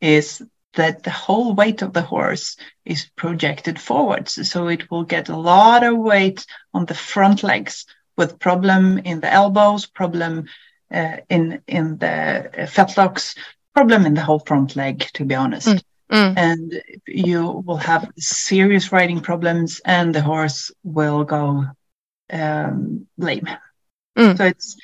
is 0.00 0.42
that 0.74 1.02
the 1.02 1.10
whole 1.10 1.54
weight 1.54 1.82
of 1.82 1.92
the 1.92 2.02
horse 2.02 2.56
is 2.84 3.10
projected 3.16 3.78
forwards. 3.78 4.50
So 4.50 4.68
it 4.68 4.90
will 4.90 5.04
get 5.04 5.28
a 5.28 5.36
lot 5.36 5.84
of 5.84 5.98
weight 5.98 6.46
on 6.72 6.86
the 6.86 6.94
front 6.94 7.42
legs 7.42 7.84
with 8.16 8.38
problem 8.38 8.98
in 8.98 9.20
the 9.20 9.32
elbows, 9.32 9.86
problem 9.86 10.46
uh, 10.92 11.16
in 11.28 11.62
in 11.66 11.98
the 11.98 12.50
fetlocks, 12.72 13.36
problem 13.74 14.06
in 14.06 14.14
the 14.14 14.22
whole 14.22 14.40
front 14.40 14.76
leg, 14.76 15.00
to 15.14 15.24
be 15.24 15.34
honest. 15.34 15.68
Mm. 15.68 15.82
Mm. 16.12 16.36
And 16.36 16.82
you 17.06 17.62
will 17.64 17.78
have 17.78 18.10
serious 18.18 18.92
riding 18.92 19.20
problems, 19.20 19.80
and 19.84 20.14
the 20.14 20.20
horse 20.20 20.70
will 20.82 21.24
go 21.24 21.64
um, 22.32 23.06
lame. 23.16 23.48
Mm. 24.16 24.36
So 24.36 24.44
it's 24.44 24.76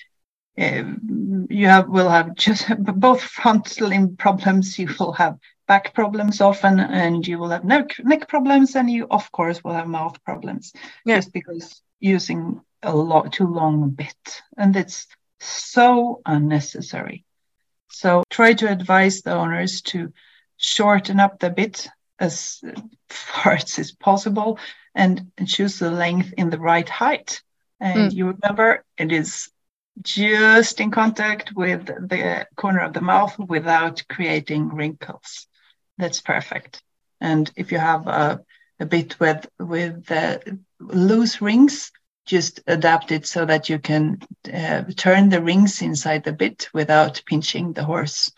um, 0.58 1.46
you 1.50 1.66
have 1.66 1.88
will 1.88 2.08
have 2.08 2.34
just 2.34 2.66
both 2.78 3.22
front 3.22 3.80
limb 3.80 4.16
problems. 4.16 4.78
You 4.78 4.88
will 4.98 5.12
have 5.12 5.38
back 5.66 5.92
problems 5.94 6.40
often, 6.40 6.80
and 6.80 7.26
you 7.26 7.38
will 7.38 7.50
have 7.50 7.64
neck 7.64 7.96
neck 8.02 8.26
problems, 8.28 8.74
and 8.74 8.90
you 8.90 9.06
of 9.10 9.30
course 9.30 9.62
will 9.62 9.74
have 9.74 9.86
mouth 9.86 10.22
problems. 10.24 10.72
Yeah. 11.04 11.16
Just 11.16 11.32
because 11.32 11.82
using 12.00 12.60
a 12.82 12.94
lot 12.94 13.32
too 13.32 13.48
long 13.48 13.90
bit, 13.90 14.42
and 14.56 14.74
it's 14.76 15.06
so 15.40 16.22
unnecessary. 16.24 17.24
So 17.90 18.22
try 18.30 18.54
to 18.54 18.70
advise 18.70 19.22
the 19.22 19.32
owners 19.32 19.82
to 19.82 20.12
shorten 20.58 21.18
up 21.18 21.38
the 21.38 21.50
bit 21.50 21.88
as 22.18 22.62
far 23.08 23.54
as 23.54 23.78
is 23.78 23.92
possible 23.92 24.58
and, 24.94 25.30
and 25.38 25.48
choose 25.48 25.78
the 25.78 25.90
length 25.90 26.34
in 26.36 26.50
the 26.50 26.58
right 26.58 26.88
height. 26.88 27.42
And 27.80 28.10
mm. 28.10 28.14
you 28.14 28.26
remember 28.32 28.84
it 28.98 29.12
is 29.12 29.50
just 30.02 30.80
in 30.80 30.90
contact 30.90 31.52
with 31.54 31.86
the 31.86 32.46
corner 32.56 32.80
of 32.80 32.92
the 32.92 33.00
mouth 33.00 33.38
without 33.38 34.02
creating 34.08 34.68
wrinkles. 34.68 35.46
That's 35.96 36.20
perfect. 36.20 36.82
And 37.20 37.50
if 37.56 37.72
you 37.72 37.78
have 37.78 38.06
a, 38.06 38.40
a 38.78 38.86
bit 38.86 39.18
with 39.18 39.48
with 39.58 40.10
uh, 40.10 40.38
loose 40.80 41.40
rings, 41.40 41.90
just 42.26 42.60
adapt 42.66 43.10
it 43.10 43.26
so 43.26 43.44
that 43.44 43.68
you 43.68 43.78
can 43.78 44.20
uh, 44.52 44.84
turn 44.96 45.30
the 45.30 45.42
rings 45.42 45.82
inside 45.82 46.24
the 46.24 46.32
bit 46.32 46.68
without 46.72 47.22
pinching 47.26 47.72
the 47.72 47.84
horse 47.84 48.30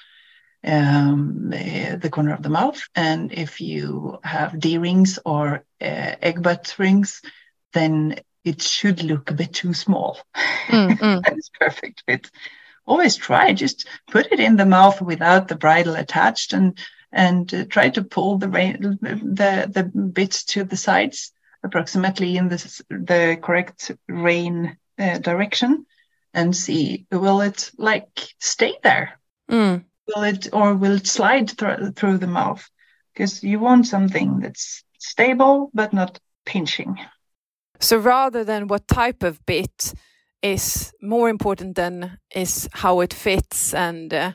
um, 0.64 1.52
uh, 1.54 1.96
the 1.96 2.10
corner 2.10 2.34
of 2.34 2.42
the 2.42 2.50
mouth. 2.50 2.80
And 2.94 3.32
if 3.32 3.60
you 3.60 4.18
have 4.22 4.58
D 4.58 4.78
rings 4.78 5.18
or 5.24 5.64
uh, 5.80 6.14
egg 6.22 6.42
butt 6.42 6.74
rings, 6.78 7.22
then 7.72 8.16
it 8.44 8.62
should 8.62 9.02
look 9.02 9.30
a 9.30 9.34
bit 9.34 9.52
too 9.52 9.74
small. 9.74 10.18
Mm, 10.68 10.98
mm. 10.98 11.24
that 11.24 11.36
is 11.36 11.50
perfect 11.58 12.02
fit. 12.06 12.30
Always 12.86 13.16
try, 13.16 13.52
just 13.52 13.86
put 14.10 14.32
it 14.32 14.40
in 14.40 14.56
the 14.56 14.66
mouth 14.66 15.00
without 15.00 15.48
the 15.48 15.56
bridle 15.56 15.96
attached 15.96 16.52
and 16.52 16.78
and 17.12 17.52
uh, 17.52 17.64
try 17.64 17.90
to 17.90 18.02
pull 18.04 18.38
the, 18.38 18.46
the 18.46 19.70
the 19.72 19.82
bits 19.82 20.44
to 20.44 20.64
the 20.64 20.76
sides 20.76 21.32
approximately 21.62 22.36
in 22.36 22.48
the 22.48 22.82
the 22.88 23.38
correct 23.42 23.90
rein 24.08 24.76
uh, 24.98 25.18
direction 25.18 25.84
and 26.32 26.54
see 26.56 27.06
will 27.10 27.40
it 27.40 27.70
like 27.78 28.08
stay 28.38 28.74
there 28.82 29.18
mm 29.50 29.84
will 30.14 30.22
it 30.24 30.48
or 30.52 30.74
will 30.74 30.96
it 30.96 31.06
slide 31.06 31.48
th- 31.48 31.94
through 31.96 32.18
the 32.18 32.26
mouth? 32.26 32.68
Because 33.12 33.42
you 33.42 33.58
want 33.58 33.86
something 33.86 34.40
that's 34.40 34.84
stable 34.98 35.70
but 35.74 35.92
not 35.92 36.18
pinching. 36.46 36.98
So 37.80 37.96
rather 37.96 38.44
than 38.44 38.68
what 38.68 38.86
type 38.88 39.22
of 39.22 39.44
bit 39.46 39.94
is 40.42 40.92
more 41.02 41.28
important 41.28 41.76
than 41.76 42.18
is 42.34 42.68
how 42.72 43.00
it 43.00 43.14
fits 43.14 43.74
and 43.74 44.12
uh, 44.12 44.32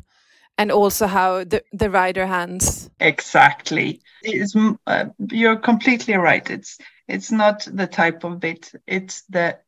and 0.58 0.72
also 0.72 1.08
how 1.08 1.44
the, 1.44 1.64
the 1.74 1.90
rider 1.90 2.26
hands. 2.26 2.90
Exactly. 3.00 4.02
It's, 4.22 4.56
uh, 4.88 5.06
you're 5.32 5.58
completely 5.58 6.16
right. 6.16 6.50
It's 6.50 6.78
it's 7.08 7.32
not 7.32 7.68
the 7.72 7.88
type 7.88 8.24
of 8.24 8.40
bit. 8.40 8.72
It's 8.88 9.24
the 9.30 9.60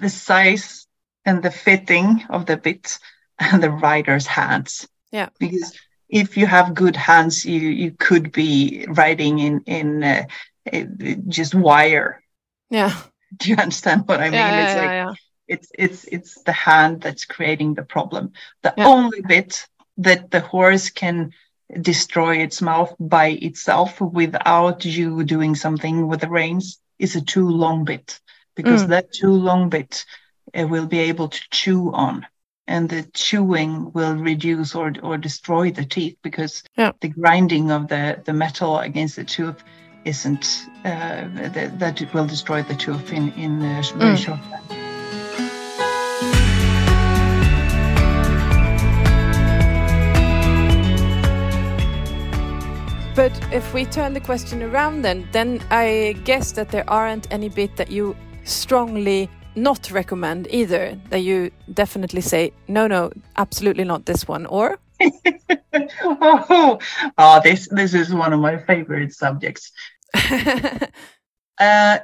the 0.00 0.08
size 0.08 0.86
and 1.24 1.42
the 1.42 1.50
fitting 1.50 2.24
of 2.30 2.46
the 2.46 2.56
bit 2.56 2.98
and 3.38 3.62
the 3.62 3.70
rider's 3.70 4.26
hands. 4.26 4.88
Yeah. 5.12 5.28
Because 5.38 5.78
if 6.08 6.36
you 6.36 6.46
have 6.46 6.74
good 6.74 6.96
hands, 6.96 7.44
you 7.44 7.60
you 7.60 7.92
could 7.92 8.32
be 8.32 8.86
riding 8.88 9.38
in 9.38 9.60
in 9.66 10.02
uh, 10.02 10.24
just 11.28 11.54
wire. 11.54 12.22
Yeah. 12.70 12.94
Do 13.36 13.50
you 13.50 13.56
understand 13.56 14.06
what 14.06 14.20
I 14.20 14.24
mean? 14.24 14.34
Yeah, 14.34 14.64
it's 14.64 14.74
yeah, 14.74 14.80
like 14.80 14.90
yeah. 14.90 15.12
it's 15.48 15.68
it's 15.78 16.04
it's 16.04 16.42
the 16.42 16.52
hand 16.52 17.00
that's 17.00 17.24
creating 17.24 17.74
the 17.74 17.82
problem. 17.82 18.32
The 18.62 18.74
only 18.80 19.20
bit 19.20 19.66
that 19.98 20.30
the 20.30 20.40
horse 20.40 20.90
can 20.90 21.32
destroy 21.80 22.38
its 22.38 22.60
mouth 22.60 22.94
by 22.98 23.28
itself 23.28 24.00
without 24.00 24.84
you 24.84 25.24
doing 25.24 25.54
something 25.54 26.06
with 26.06 26.20
the 26.20 26.28
reins 26.28 26.78
is 26.98 27.16
a 27.16 27.20
too 27.20 27.48
long 27.48 27.84
bit 27.84 28.20
because 28.54 28.84
mm. 28.84 28.88
that 28.88 29.12
too 29.12 29.32
long 29.32 29.70
bit 29.70 30.04
uh, 30.54 30.66
will 30.66 30.86
be 30.86 30.98
able 30.98 31.28
to 31.28 31.40
chew 31.50 31.90
on 31.92 32.26
and 32.68 32.88
the 32.88 33.02
chewing 33.12 33.92
will 33.92 34.14
reduce 34.14 34.74
or, 34.74 34.92
or 35.02 35.18
destroy 35.18 35.70
the 35.70 35.84
teeth 35.84 36.16
because 36.22 36.62
yeah. 36.76 36.92
the 37.00 37.08
grinding 37.08 37.70
of 37.70 37.88
the, 37.88 38.20
the 38.24 38.32
metal 38.32 38.78
against 38.78 39.16
the 39.16 39.24
tooth 39.24 39.62
isn't 40.04 40.66
uh, 40.84 41.28
that, 41.34 41.78
that 41.78 42.02
it 42.02 42.12
will 42.14 42.26
destroy 42.26 42.62
the 42.62 42.74
tooth 42.74 43.12
in, 43.12 43.32
in 43.32 43.58
the 43.58 43.92
very 43.96 44.14
mm. 44.14 44.16
short 44.16 44.40
time. 44.42 44.82
But 53.14 53.52
if 53.52 53.74
we 53.74 53.84
turn 53.84 54.14
the 54.14 54.20
question 54.20 54.62
around 54.62 55.02
then, 55.02 55.28
then 55.32 55.62
I 55.70 56.16
guess 56.24 56.52
that 56.52 56.70
there 56.70 56.88
aren't 56.88 57.30
any 57.30 57.50
bit 57.50 57.76
that 57.76 57.90
you 57.90 58.16
strongly 58.44 59.28
not 59.54 59.90
recommend 59.90 60.46
either 60.50 60.98
that 61.10 61.20
you 61.20 61.50
definitely 61.72 62.20
say 62.20 62.52
no 62.68 62.86
no 62.86 63.12
absolutely 63.36 63.84
not 63.84 64.06
this 64.06 64.26
one 64.28 64.46
or? 64.46 64.78
Oh, 66.00 66.78
oh 67.18 67.40
this 67.42 67.68
this 67.68 67.94
is 67.94 68.14
one 68.14 68.32
of 68.32 68.40
my 68.40 68.58
favorite 68.58 69.12
subjects. 69.12 69.72
Uh, 71.58 71.98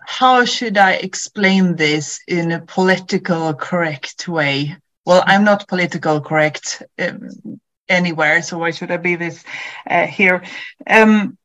how 0.00 0.44
should 0.44 0.76
i 0.78 0.94
explain 0.94 1.76
this 1.76 2.18
in 2.26 2.50
a 2.50 2.60
political 2.60 3.54
correct 3.54 4.26
way? 4.26 4.76
Well 5.04 5.22
i'm 5.26 5.44
not 5.44 5.68
political 5.68 6.20
correct 6.20 6.82
um, 6.98 7.28
anywhere 7.88 8.42
so 8.42 8.58
why 8.58 8.70
should 8.70 8.90
i 8.90 8.96
be 8.96 9.16
this 9.16 9.44
uh, 9.88 10.06
here? 10.06 10.42
Um, 10.86 11.36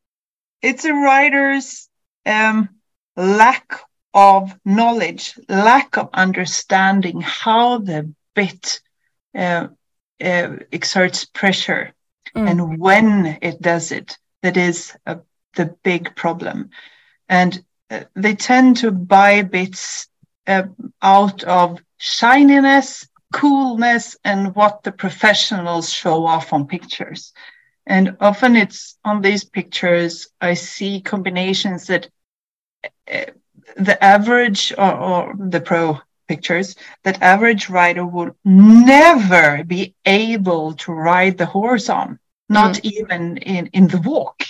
it's 0.62 0.86
a 0.86 0.94
writer's 0.94 1.90
um, 2.26 2.70
lack 3.16 3.82
of 4.20 4.54
knowledge, 4.66 5.40
lack 5.48 5.98
of 5.98 6.10
understanding 6.14 7.22
how 7.22 7.78
the 7.80 8.14
bit 8.36 8.82
uh, 9.36 9.68
uh, 10.22 10.50
exerts 10.72 11.26
pressure 11.26 11.94
mm. 12.36 12.50
and 12.50 12.80
when 12.80 13.38
it 13.42 13.62
does 13.62 13.92
it, 13.92 14.18
that 14.44 14.58
is 14.58 14.96
a, 15.06 15.20
the 15.56 15.68
big 15.84 16.16
problem. 16.16 16.70
and 17.30 17.64
uh, 17.92 18.04
they 18.16 18.36
tend 18.36 18.78
to 18.78 18.92
buy 18.92 19.42
bits 19.42 20.08
uh, 20.48 20.64
out 21.02 21.44
of 21.44 21.80
shininess, 21.98 23.08
coolness, 23.34 24.18
and 24.24 24.56
what 24.56 24.84
the 24.84 24.92
professionals 24.92 25.92
show 25.92 26.26
off 26.26 26.54
on 26.54 26.68
pictures. 26.68 27.34
And 27.86 28.18
often 28.20 28.56
it's 28.56 28.98
on 29.04 29.22
these 29.22 29.44
pictures, 29.44 30.28
I 30.40 30.54
see 30.54 31.02
combinations 31.02 31.88
that 31.88 32.10
uh, 33.12 33.32
the 33.78 34.02
average 34.04 34.74
or, 34.78 34.94
or 34.94 35.36
the 35.38 35.62
pro 35.62 36.00
pictures 36.28 36.76
that 37.04 37.22
average 37.22 37.70
rider 37.70 38.06
would 38.06 38.34
never 38.46 39.64
be 39.64 39.96
able 40.06 40.74
to 40.74 40.92
ride 40.92 41.38
the 41.38 41.46
horse 41.46 41.90
on, 41.90 42.20
not 42.48 42.76
mm. 42.76 42.86
even 42.94 43.38
in, 43.38 43.68
in 43.68 43.88
the 43.88 44.00
walk, 44.00 44.44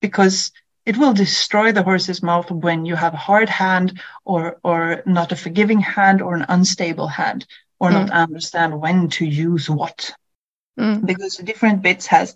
because 0.00 0.52
it 0.86 0.96
will 0.96 1.12
destroy 1.12 1.72
the 1.72 1.82
horse's 1.82 2.22
mouth 2.22 2.50
when 2.50 2.84
you 2.84 2.94
have 2.94 3.14
a 3.14 3.24
hard 3.28 3.48
hand 3.48 4.00
or 4.24 4.58
or 4.62 5.02
not 5.06 5.32
a 5.32 5.36
forgiving 5.36 5.80
hand 5.80 6.20
or 6.22 6.34
an 6.34 6.46
unstable 6.48 7.08
hand 7.08 7.46
or 7.80 7.90
mm. 7.90 7.94
not 7.94 8.10
understand 8.10 8.80
when 8.80 9.08
to 9.08 9.24
use 9.24 9.68
what 9.68 10.12
mm. 10.78 11.04
because 11.04 11.36
different 11.38 11.82
bits 11.82 12.06
has 12.06 12.34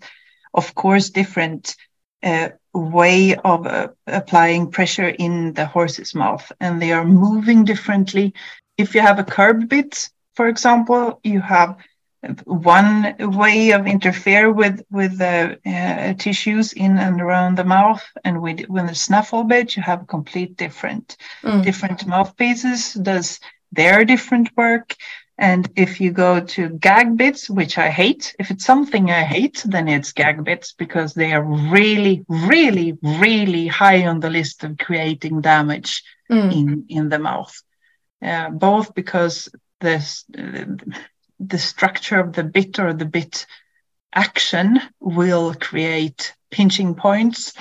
of 0.53 0.73
course 0.75 1.09
different 1.09 1.75
uh, 2.23 2.49
way 2.73 3.35
of 3.35 3.65
uh, 3.65 3.87
applying 4.07 4.69
pressure 4.71 5.09
in 5.09 5.53
the 5.53 5.65
horse's 5.65 6.13
mouth 6.13 6.51
and 6.59 6.81
they 6.81 6.91
are 6.91 7.05
moving 7.05 7.65
differently. 7.65 8.33
If 8.77 8.95
you 8.95 9.01
have 9.01 9.19
a 9.19 9.23
curb 9.23 9.69
bit 9.69 10.09
for 10.35 10.47
example 10.47 11.19
you 11.23 11.41
have 11.41 11.77
one 12.45 13.15
way 13.19 13.71
of 13.71 13.87
interfere 13.87 14.51
with 14.51 14.83
with 14.91 15.17
the 15.17 15.57
uh, 15.65 16.13
tissues 16.15 16.73
in 16.73 16.97
and 16.97 17.21
around 17.21 17.57
the 17.57 17.63
mouth 17.63 18.05
and 18.25 18.41
with 18.41 18.67
with 18.67 18.87
the 18.87 18.95
snaffle 18.95 19.45
bit 19.45 19.77
you 19.77 19.81
have 19.81 20.07
complete 20.07 20.57
different 20.57 21.15
mm. 21.43 21.63
different 21.63 22.05
mouthpieces. 22.05 22.93
Does 22.93 23.39
their 23.71 24.03
different 24.03 24.49
work 24.57 24.95
and 25.39 25.71
if 25.75 26.01
you 26.01 26.11
go 26.11 26.39
to 26.41 26.69
gag 26.69 27.17
bits 27.17 27.49
which 27.49 27.77
i 27.77 27.89
hate 27.89 28.35
if 28.39 28.51
it's 28.51 28.65
something 28.65 29.09
i 29.09 29.23
hate 29.23 29.63
then 29.65 29.87
it's 29.87 30.11
gag 30.11 30.43
bits 30.43 30.73
because 30.73 31.13
they 31.13 31.31
are 31.31 31.43
really 31.43 32.25
really 32.27 32.97
really 33.01 33.67
high 33.67 34.05
on 34.05 34.19
the 34.19 34.29
list 34.29 34.63
of 34.63 34.77
creating 34.77 35.41
damage 35.41 36.03
mm. 36.29 36.51
in 36.53 36.85
in 36.89 37.09
the 37.09 37.19
mouth 37.19 37.55
uh, 38.21 38.49
both 38.49 38.93
because 38.93 39.49
this 39.79 40.25
uh, 40.37 40.65
the 41.39 41.57
structure 41.57 42.19
of 42.19 42.33
the 42.33 42.43
bit 42.43 42.79
or 42.79 42.93
the 42.93 43.05
bit 43.05 43.45
action 44.13 44.79
will 44.99 45.53
create 45.53 46.33
pinching 46.51 46.95
points 46.95 47.53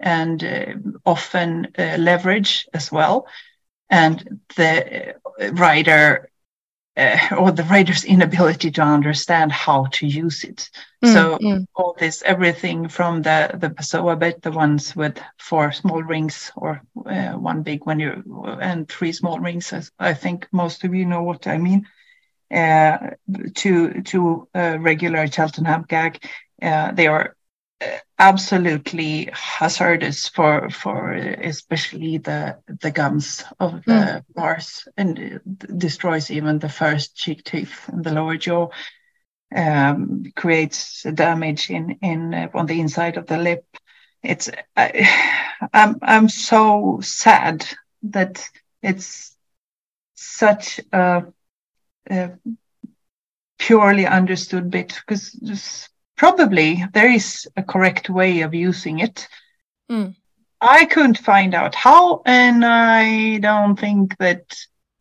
and 0.00 0.42
uh, 0.44 0.74
often 1.06 1.68
uh, 1.78 1.96
leverage 1.98 2.66
as 2.74 2.90
well. 2.90 3.26
And 3.88 4.40
the 4.56 5.14
uh, 5.14 5.52
rider 5.52 6.28
uh, 6.96 7.18
or 7.38 7.50
the 7.50 7.64
writer's 7.64 8.04
inability 8.04 8.70
to 8.70 8.82
understand 8.82 9.50
how 9.50 9.86
to 9.92 10.06
use 10.06 10.44
it. 10.44 10.70
Mm, 11.04 11.12
so 11.12 11.38
mm. 11.38 11.66
all 11.74 11.96
this, 11.98 12.22
everything 12.22 12.88
from 12.88 13.22
the 13.22 13.50
the 13.54 13.70
Pessoa 13.70 14.18
bit, 14.18 14.42
the 14.42 14.50
ones 14.50 14.94
with 14.94 15.18
four 15.38 15.72
small 15.72 16.02
rings 16.02 16.52
or 16.56 16.82
uh, 17.06 17.32
one 17.32 17.62
big 17.62 17.86
one, 17.86 18.00
you 18.00 18.22
and 18.60 18.88
three 18.88 19.12
small 19.12 19.40
rings. 19.40 19.72
I 19.98 20.14
think 20.14 20.48
most 20.52 20.84
of 20.84 20.94
you 20.94 21.06
know 21.06 21.22
what 21.22 21.46
I 21.46 21.58
mean. 21.58 21.86
Uh, 22.52 22.98
to 23.54 24.02
to 24.02 24.48
regular 24.54 25.26
Cheltenham 25.26 25.86
gag. 25.88 26.22
Uh, 26.60 26.92
they 26.92 27.08
are 27.08 27.34
absolutely 28.18 29.28
hazardous 29.32 30.28
for 30.28 30.70
for 30.70 31.12
especially 31.12 32.18
the 32.18 32.58
the 32.80 32.90
gums 32.90 33.44
of 33.58 33.84
the 33.84 33.92
mm. 33.92 34.24
bars 34.34 34.86
and 34.96 35.40
destroys 35.76 36.30
even 36.30 36.58
the 36.58 36.68
first 36.68 37.16
cheek 37.16 37.44
teeth 37.44 37.88
and 37.88 38.04
the 38.04 38.12
lower 38.12 38.36
jaw. 38.36 38.68
Um, 39.54 40.24
creates 40.34 41.02
damage 41.02 41.68
in 41.68 41.98
in 42.00 42.32
uh, 42.32 42.48
on 42.54 42.66
the 42.66 42.80
inside 42.80 43.18
of 43.18 43.26
the 43.26 43.36
lip. 43.36 43.64
It's 44.22 44.50
I, 44.76 45.60
I'm 45.74 45.96
I'm 46.00 46.28
so 46.28 47.00
sad 47.02 47.66
that 48.04 48.48
it's 48.82 49.36
such 50.14 50.80
a 50.92 51.24
purely 53.58 54.06
understood 54.06 54.70
bit 54.70 55.00
because 55.06 55.30
probably 56.22 56.84
there 56.94 57.10
is 57.10 57.48
a 57.56 57.64
correct 57.64 58.08
way 58.08 58.42
of 58.42 58.54
using 58.54 59.00
it. 59.00 59.26
Mm. 59.90 60.14
I 60.60 60.84
couldn't 60.84 61.18
find 61.18 61.52
out 61.52 61.74
how, 61.74 62.22
and 62.24 62.64
I 62.64 63.38
don't 63.38 63.76
think 63.76 64.16
that 64.18 64.44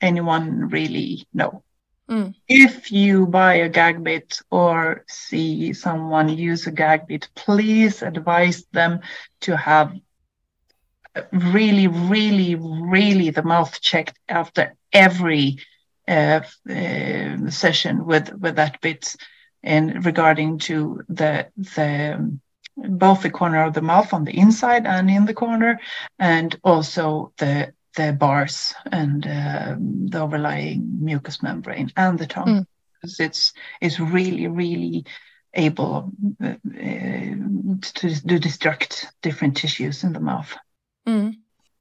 anyone 0.01 0.69
really 0.69 1.27
know. 1.31 1.63
Mm. 2.09 2.33
If 2.47 2.91
you 2.91 3.27
buy 3.27 3.53
a 3.53 3.69
gag 3.69 4.03
bit 4.03 4.39
or 4.49 5.05
see 5.07 5.73
someone 5.73 6.27
use 6.29 6.65
a 6.65 6.71
gag 6.71 7.05
bit, 7.05 7.29
please 7.35 8.01
advise 8.01 8.65
them 8.71 9.01
to 9.41 9.55
have 9.55 9.93
really, 11.31 11.85
really, 11.87 12.55
really 12.55 13.29
the 13.29 13.43
mouth 13.43 13.79
checked 13.79 14.17
after 14.27 14.73
every 14.91 15.59
uh, 16.07 16.41
uh, 16.67 17.49
session 17.51 18.07
with 18.07 18.33
with 18.33 18.55
that 18.55 18.81
bit 18.81 19.15
in 19.63 20.01
regarding 20.01 20.57
to 20.59 21.03
the 21.09 21.47
the 21.55 22.39
both 22.77 23.21
the 23.21 23.29
corner 23.29 23.63
of 23.63 23.73
the 23.73 23.81
mouth 23.81 24.13
on 24.13 24.23
the 24.23 24.37
inside 24.37 24.85
and 24.85 25.09
in 25.09 25.25
the 25.25 25.33
corner, 25.33 25.79
and 26.19 26.59
also 26.63 27.33
the 27.37 27.73
the 27.95 28.13
bars 28.13 28.73
and 28.91 29.27
uh, 29.27 29.75
the 29.77 30.19
overlying 30.19 31.03
mucous 31.03 31.43
membrane 31.43 31.91
and 31.97 32.17
the 32.17 32.27
tongue. 32.27 32.47
Mm. 32.47 32.65
Because 33.01 33.19
it's 33.19 33.53
it's 33.81 33.99
really 33.99 34.47
really 34.47 35.05
able 35.53 36.11
uh, 36.41 36.53
to, 36.63 37.81
to 37.81 38.39
destruct 38.39 39.07
different 39.21 39.57
tissues 39.57 40.03
in 40.03 40.13
the 40.13 40.19
mouth. 40.19 40.55
Mm. 41.07 41.35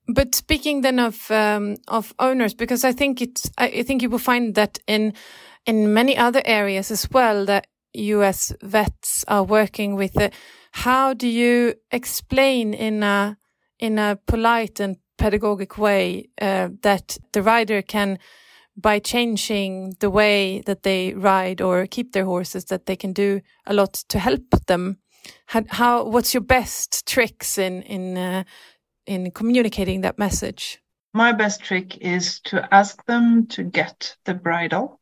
But 0.09 0.35
speaking 0.35 0.81
then 0.81 0.99
of 0.99 1.31
um, 1.31 1.77
of 1.87 2.15
owners, 2.19 2.55
because 2.55 2.85
I 2.85 2.93
think 2.93 3.21
it's 3.23 3.51
I 3.59 3.83
think 3.83 4.03
you 4.03 4.11
will 4.11 4.19
find 4.19 4.55
that 4.55 4.79
in 4.87 5.13
in 5.67 5.93
many 5.93 6.17
other 6.17 6.43
areas 6.45 6.91
as 6.91 7.09
well 7.11 7.45
that 7.47 7.67
U.S. 7.95 8.53
vets 8.63 9.25
are 9.29 9.43
working 9.43 9.97
with. 9.97 10.17
Uh, 10.17 10.31
how 10.73 11.15
do 11.15 11.27
you 11.27 11.75
explain 11.91 12.75
in 12.75 13.03
a 13.03 13.37
in 13.79 13.99
a 13.99 14.19
polite 14.27 14.79
and 14.79 14.97
pedagogic 15.19 15.79
way 15.79 16.29
uh, 16.41 16.69
that 16.83 17.19
the 17.33 17.43
rider 17.43 17.83
can, 17.83 18.19
by 18.77 18.99
changing 18.99 19.95
the 20.01 20.11
way 20.11 20.61
that 20.67 20.83
they 20.83 21.15
ride 21.15 21.61
or 21.61 21.87
keep 21.87 22.13
their 22.13 22.27
horses, 22.27 22.67
that 22.67 22.87
they 22.87 22.97
can 22.97 23.13
do 23.13 23.41
a 23.67 23.75
lot 23.75 23.95
to 24.09 24.19
help 24.19 24.51
them? 24.67 24.99
How, 25.47 25.65
how 25.69 26.05
what's 26.05 26.33
your 26.33 26.43
best 26.43 27.07
tricks 27.07 27.59
in 27.59 27.83
in 27.83 28.17
uh, 28.17 28.45
in 29.07 29.31
communicating 29.33 30.03
that 30.03 30.19
message? 30.19 30.79
My 31.13 31.33
best 31.33 31.61
trick 31.61 31.99
is 31.99 32.39
to 32.45 32.73
ask 32.73 33.05
them 33.07 33.47
to 33.49 33.65
get 33.65 34.17
the 34.25 34.35
bridle 34.35 35.00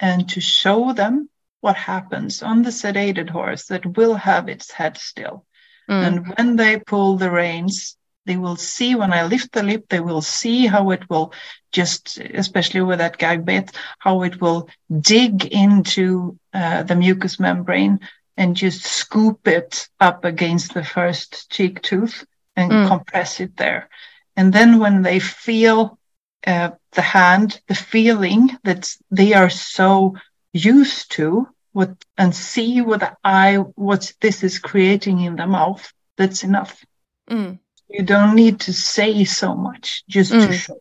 and 0.00 0.28
to 0.30 0.40
show 0.40 0.92
them 0.92 1.28
what 1.60 1.76
happens 1.76 2.42
on 2.42 2.62
the 2.62 2.70
sedated 2.70 3.30
horse 3.30 3.66
that 3.66 3.96
will 3.96 4.14
have 4.14 4.48
its 4.48 4.70
head 4.70 4.96
still. 4.96 5.44
Mm. 5.90 6.06
And 6.06 6.34
when 6.36 6.56
they 6.56 6.78
pull 6.78 7.16
the 7.16 7.30
reins, 7.30 7.96
they 8.26 8.36
will 8.36 8.56
see 8.56 8.94
when 8.94 9.12
I 9.12 9.24
lift 9.24 9.52
the 9.52 9.62
lip, 9.62 9.86
they 9.88 10.00
will 10.00 10.20
see 10.20 10.66
how 10.66 10.90
it 10.90 11.08
will 11.08 11.32
just, 11.72 12.18
especially 12.18 12.82
with 12.82 12.98
that 12.98 13.18
gag 13.18 13.44
bit, 13.44 13.72
how 13.98 14.22
it 14.22 14.40
will 14.40 14.68
dig 15.00 15.46
into 15.46 16.38
uh, 16.52 16.82
the 16.82 16.94
mucous 16.94 17.40
membrane 17.40 18.00
and 18.36 18.54
just 18.54 18.82
scoop 18.84 19.48
it 19.48 19.88
up 19.98 20.24
against 20.24 20.74
the 20.74 20.84
first 20.84 21.50
cheek 21.50 21.82
tooth 21.82 22.24
and 22.54 22.70
mm. 22.70 22.88
compress 22.88 23.40
it 23.40 23.56
there. 23.56 23.88
And 24.36 24.52
then 24.52 24.78
when 24.78 25.02
they 25.02 25.18
feel 25.18 25.98
uh, 26.46 26.70
the 26.92 27.02
hand, 27.02 27.60
the 27.68 27.74
feeling 27.74 28.50
that 28.64 28.94
they 29.10 29.34
are 29.34 29.50
so 29.50 30.16
used 30.52 31.12
to, 31.12 31.48
what 31.72 31.94
and 32.16 32.34
see 32.34 32.80
with 32.80 33.00
the 33.00 33.16
eye 33.22 33.56
what 33.56 34.12
this 34.20 34.42
is 34.42 34.58
creating 34.58 35.20
in 35.20 35.36
the 35.36 35.46
mouth, 35.46 35.92
that's 36.16 36.42
enough. 36.42 36.84
Mm. 37.30 37.58
You 37.88 38.02
don't 38.02 38.34
need 38.34 38.60
to 38.60 38.72
say 38.72 39.24
so 39.24 39.54
much, 39.54 40.04
just 40.08 40.32
mm. 40.32 40.46
to 40.46 40.52
show. 40.52 40.80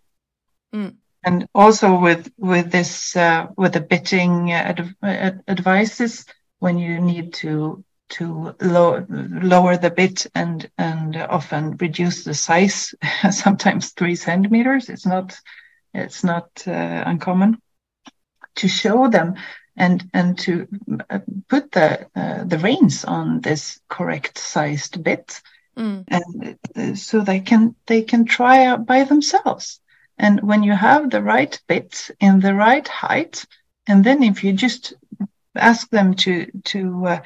Mm. 0.74 0.96
And 1.24 1.48
also 1.54 2.00
with 2.00 2.32
with 2.38 2.72
this 2.72 3.16
uh, 3.16 3.48
with 3.58 3.74
the 3.74 3.82
bitting 3.82 4.52
ad- 4.52 4.96
ad- 5.04 5.44
advices, 5.48 6.26
when 6.60 6.78
you 6.78 7.00
need 7.00 7.34
to 7.36 7.84
to 8.10 8.56
low, 8.62 9.06
lower 9.10 9.78
the 9.78 9.92
bit 9.92 10.28
and 10.34 10.70
and 10.78 11.18
often 11.18 11.76
reduce 11.78 12.24
the 12.24 12.34
size, 12.34 12.96
sometimes 13.32 13.92
three 13.92 14.16
centimeters. 14.16 14.90
It's 14.90 15.06
not 15.06 15.38
it's 15.94 16.24
not 16.24 16.50
uh, 16.68 17.04
uncommon 17.06 17.58
to 18.56 18.68
show 18.68 19.08
them 19.10 19.36
and 19.78 20.04
and 20.14 20.38
to 20.40 20.68
uh, 21.10 21.20
put 21.50 21.72
the 21.72 22.08
uh, 22.16 22.44
the 22.46 22.58
reins 22.60 23.06
on 23.06 23.42
this 23.42 23.80
correct 23.90 24.38
sized 24.38 25.04
bit 25.04 25.42
Mm. 25.78 26.06
and 26.08 26.56
uh, 26.76 26.96
so 26.96 27.22
they 27.22 27.40
can 27.40 27.76
they 27.88 28.02
can 28.02 28.26
try 28.26 28.66
out 28.66 28.86
by 28.86 29.04
themselves 29.04 29.80
and 30.18 30.42
when 30.42 30.64
you 30.64 30.74
have 30.74 31.10
the 31.10 31.22
right 31.22 31.60
bit 31.68 32.10
in 32.20 32.40
the 32.40 32.54
right 32.54 32.88
height 32.88 33.46
and 33.88 34.04
then 34.04 34.24
if 34.24 34.44
you 34.44 34.54
just 34.54 34.94
ask 35.56 35.90
them 35.90 36.14
to 36.16 36.46
to 36.64 37.06
uh, 37.06 37.10
uh, 37.12 37.20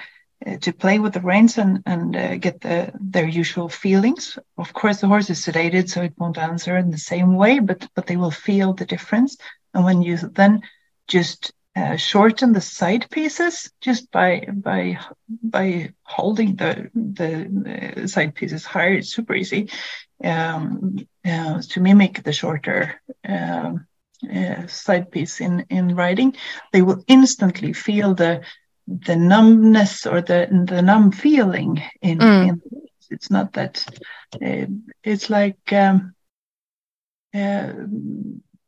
to 0.62 0.74
play 0.74 1.00
with 1.00 1.14
the 1.14 1.22
reins 1.22 1.58
and 1.58 1.84
and 1.86 2.16
uh, 2.16 2.36
get 2.38 2.62
the 2.62 2.92
their 3.00 3.28
usual 3.28 3.70
feelings 3.70 4.38
of 4.58 4.74
course 4.74 5.02
the 5.02 5.08
horse 5.08 5.30
is 5.30 5.40
sedated 5.46 5.90
so 5.90 6.02
it 6.02 6.14
won't 6.18 6.38
answer 6.38 6.78
in 6.78 6.92
the 6.92 6.98
same 6.98 7.36
way 7.36 7.60
but 7.60 7.88
but 7.96 8.08
they 8.08 8.18
will 8.18 8.32
feel 8.32 8.74
the 8.74 8.86
difference 8.86 9.38
and 9.74 9.86
when 9.86 10.02
you 10.02 10.18
then 10.18 10.62
just 11.08 11.52
uh, 11.76 11.96
shorten 11.96 12.54
the 12.54 12.62
side 12.62 13.10
pieces 13.10 13.72
just 13.80 14.12
by 14.12 14.46
by 14.54 14.98
by 15.42 15.94
holding 16.04 16.56
the 16.56 16.90
the 16.94 18.02
uh, 18.04 18.08
side 18.08 18.36
pieces 18.36 18.66
higher. 18.66 18.94
It's 18.94 19.16
super 19.16 19.34
easy 19.36 19.70
um, 20.24 20.98
uh, 21.26 21.62
to 21.70 21.80
mimic 21.80 22.24
the 22.24 22.34
shorter 22.34 23.02
um, 23.28 23.86
uh, 24.36 24.68
side 24.68 25.12
piece 25.12 25.40
in 25.40 25.66
in 25.70 25.96
riding. 25.96 26.36
They 26.74 26.82
will 26.82 27.04
instantly 27.08 27.74
feel 27.74 28.16
the 28.16 28.42
the 28.88 29.16
numbness 29.16 30.06
or 30.06 30.22
the 30.22 30.48
the 30.68 30.82
numb 30.82 31.12
feeling 31.12 31.82
in. 32.02 32.20
Mm. 32.20 32.50
in 32.50 32.62
it's 33.10 33.30
not 33.30 33.54
that. 33.54 33.86
Uh, 34.42 34.66
it's 35.04 35.30
like. 35.30 35.60
Um, 35.74 36.14
uh, 37.34 37.72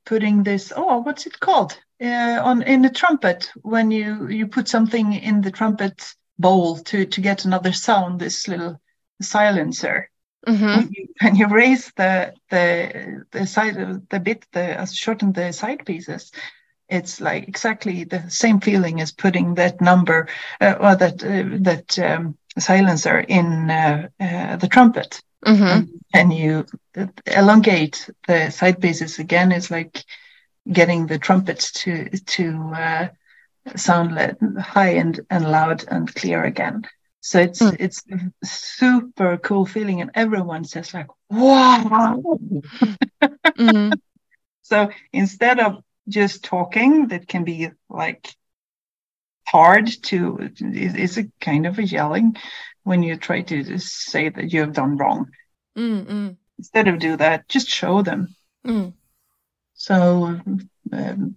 putting 0.06 0.44
this 0.44 0.72
oh 0.76 0.98
what's 1.00 1.26
it 1.26 1.40
called 1.40 1.78
uh, 2.02 2.40
on 2.44 2.62
in 2.64 2.82
the 2.82 2.90
trumpet 2.90 3.52
when 3.62 3.92
you 3.92 4.28
you 4.28 4.48
put 4.48 4.68
something 4.68 5.14
in 5.14 5.42
the 5.42 5.52
trumpet 5.52 6.14
bowl 6.38 6.78
to 6.78 7.06
to 7.06 7.22
get 7.22 7.46
another 7.46 7.72
sound 7.72 8.20
this 8.20 8.48
little 8.48 8.80
silencer 9.22 10.10
Mhm. 10.48 10.76
when, 10.76 10.90
you, 10.92 11.08
when 11.22 11.36
you 11.36 11.48
raise 11.48 11.92
the 11.96 12.34
the 12.50 13.24
the 13.32 13.46
side 13.48 13.78
of 13.78 14.10
the 14.10 14.20
bit 14.20 14.46
the 14.52 14.82
uh, 14.82 14.86
shorten 14.86 15.32
the 15.32 15.54
side 15.54 15.86
pieces 15.86 16.32
it's 16.94 17.22
like 17.22 17.48
exactly 17.48 18.04
the 18.06 18.24
same 18.30 18.60
feeling 18.62 19.02
as 19.02 19.12
putting 19.12 19.56
that 19.56 19.82
number 19.82 20.28
uh, 20.62 20.76
or 20.80 20.96
that 20.96 21.24
uh, 21.24 21.58
that 21.62 22.00
um, 22.00 22.36
silencer 22.60 23.20
in 23.20 23.70
uh, 23.70 24.08
uh, 24.20 24.56
the 24.58 24.68
trumpet 24.68 25.22
Mhm. 25.46 25.90
and 26.14 26.34
you 26.34 26.66
elongate 27.26 28.10
the 28.28 28.50
side 28.52 28.82
pieces 28.82 29.20
again 29.20 29.52
is 29.52 29.72
like 29.72 30.04
getting 30.72 31.08
the 31.08 31.18
trumpets 31.20 31.72
to 31.72 32.10
to 32.26 32.72
uh, 32.76 33.08
sound 33.76 34.12
high 34.60 34.90
and, 34.90 35.20
and 35.30 35.50
loud 35.52 35.84
and 35.90 36.14
clear 36.16 36.44
again 36.44 36.84
so 37.22 37.40
it's 37.40 37.62
Mm. 37.62 37.76
it's 37.80 38.04
a 38.12 38.46
super 38.46 39.38
cool 39.38 39.66
feeling 39.66 40.02
and 40.02 40.12
everyone 40.16 40.64
says 40.66 40.94
like 40.94 41.08
wow 41.30 42.22
Mhm. 43.60 44.00
so 44.62 44.90
instead 45.14 45.60
of 45.60 45.84
just 46.08 46.44
talking 46.44 47.08
that 47.08 47.28
can 47.28 47.44
be 47.44 47.70
like 47.90 48.36
hard 49.48 49.88
to 50.04 50.50
it's 50.60 51.18
a 51.18 51.26
kind 51.42 51.66
of 51.66 51.78
a 51.78 51.84
yelling 51.84 52.36
when 52.84 53.04
you 53.04 53.16
try 53.18 53.42
to 53.42 53.64
just 53.64 54.06
say 54.06 54.30
that 54.30 54.52
you 54.54 54.62
have 54.62 54.74
done 54.74 54.98
wrong? 54.98 55.28
Mm, 55.76 56.06
mm, 56.06 56.38
instead 56.58 56.88
of 56.88 57.00
do 57.00 57.18
that 57.18 57.48
just 57.50 57.68
show 57.70 58.02
them. 58.02 58.36
Mm. 58.66 58.94
So 59.76 60.40
um, 60.92 61.36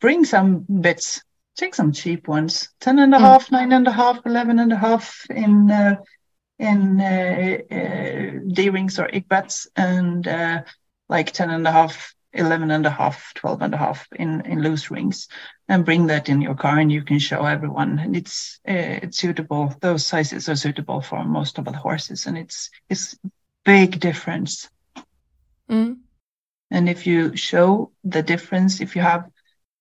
bring 0.00 0.24
some 0.24 0.66
bits, 0.80 1.22
take 1.56 1.74
some 1.74 1.92
cheap 1.92 2.28
ones, 2.28 2.68
10 2.80 2.98
and 2.98 3.14
a 3.14 3.18
Mm. 3.18 3.22
half, 3.22 3.50
nine 3.50 3.72
and 3.72 3.86
a 3.86 3.92
half, 3.92 4.20
11 4.26 4.58
and 4.58 4.72
a 4.72 4.76
half 4.76 5.24
in, 5.30 5.70
uh, 5.70 5.96
in 6.58 7.00
uh, 7.00 7.58
uh, 7.70 8.40
D-rings 8.52 8.98
or 8.98 9.08
egg 9.12 9.28
butts 9.28 9.68
and 9.76 10.26
uh, 10.26 10.62
like 11.08 11.32
10 11.32 11.50
and 11.50 11.66
a 11.66 11.72
half, 11.72 12.14
11 12.36 12.70
and 12.70 12.86
a 12.86 12.90
half, 12.90 13.32
12 13.34 13.62
and 13.62 13.74
a 13.74 13.76
half 13.76 14.06
in, 14.12 14.42
in 14.46 14.62
loose 14.62 14.90
rings 14.90 15.28
and 15.68 15.84
bring 15.84 16.06
that 16.06 16.28
in 16.28 16.40
your 16.40 16.54
car 16.54 16.78
and 16.78 16.92
you 16.92 17.02
can 17.02 17.18
show 17.18 17.44
everyone 17.44 17.98
and 17.98 18.16
it's, 18.16 18.60
uh, 18.68 19.00
it's 19.02 19.18
suitable. 19.18 19.74
Those 19.80 20.06
sizes 20.06 20.48
are 20.48 20.56
suitable 20.56 21.00
for 21.00 21.24
most 21.24 21.58
of 21.58 21.64
the 21.64 21.72
horses 21.72 22.26
and 22.26 22.38
it's, 22.38 22.70
it's 22.88 23.16
big 23.64 23.98
difference. 24.00 24.68
Mm. 25.70 25.98
And 26.70 26.88
if 26.88 27.06
you 27.06 27.36
show 27.36 27.92
the 28.04 28.22
difference, 28.22 28.80
if 28.80 28.96
you 28.96 29.02
have, 29.02 29.28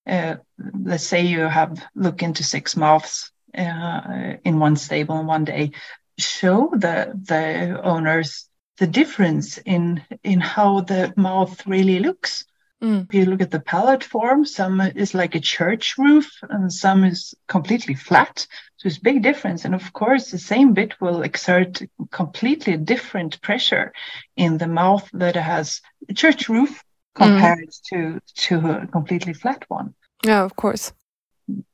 uh, 0.07 0.35
let's 0.57 1.05
say 1.05 1.21
you 1.25 1.41
have 1.41 1.83
look 1.95 2.21
into 2.21 2.43
six 2.43 2.75
mouths 2.75 3.31
uh, 3.57 4.35
in 4.43 4.59
one 4.59 4.75
stable 4.75 5.19
in 5.19 5.25
one 5.25 5.45
day, 5.45 5.71
show 6.17 6.69
the 6.71 7.19
the 7.23 7.81
owners 7.83 8.47
the 8.77 8.87
difference 8.87 9.57
in 9.57 10.03
in 10.23 10.39
how 10.39 10.81
the 10.81 11.13
mouth 11.15 11.65
really 11.65 11.99
looks. 11.99 12.45
Mm. 12.83 13.05
If 13.07 13.13
you 13.13 13.25
look 13.25 13.41
at 13.41 13.51
the 13.51 13.61
palate 13.61 14.03
form, 14.03 14.45
some 14.45 14.81
is 14.81 15.13
like 15.13 15.33
a 15.33 15.39
church 15.39 15.97
roof 15.97 16.29
and 16.49 16.71
some 16.71 17.05
is 17.05 17.33
completely 17.47 17.95
flat. 17.95 18.45
So 18.77 18.87
it's 18.87 18.99
big 18.99 19.23
difference. 19.23 19.65
And 19.65 19.73
of 19.73 19.93
course, 19.93 20.31
the 20.31 20.37
same 20.37 20.73
bit 20.73 20.99
will 20.99 21.21
exert 21.21 21.81
completely 22.11 22.77
different 22.77 23.41
pressure 23.41 23.93
in 24.35 24.57
the 24.57 24.67
mouth 24.67 25.09
that 25.13 25.35
has 25.35 25.81
a 26.09 26.13
church 26.13 26.49
roof 26.49 26.83
compared 27.15 27.69
to 27.89 28.19
to 28.35 28.69
a 28.71 28.87
completely 28.87 29.33
flat 29.33 29.63
one. 29.69 29.95
Yeah, 30.25 30.43
of 30.43 30.55
course. 30.55 30.93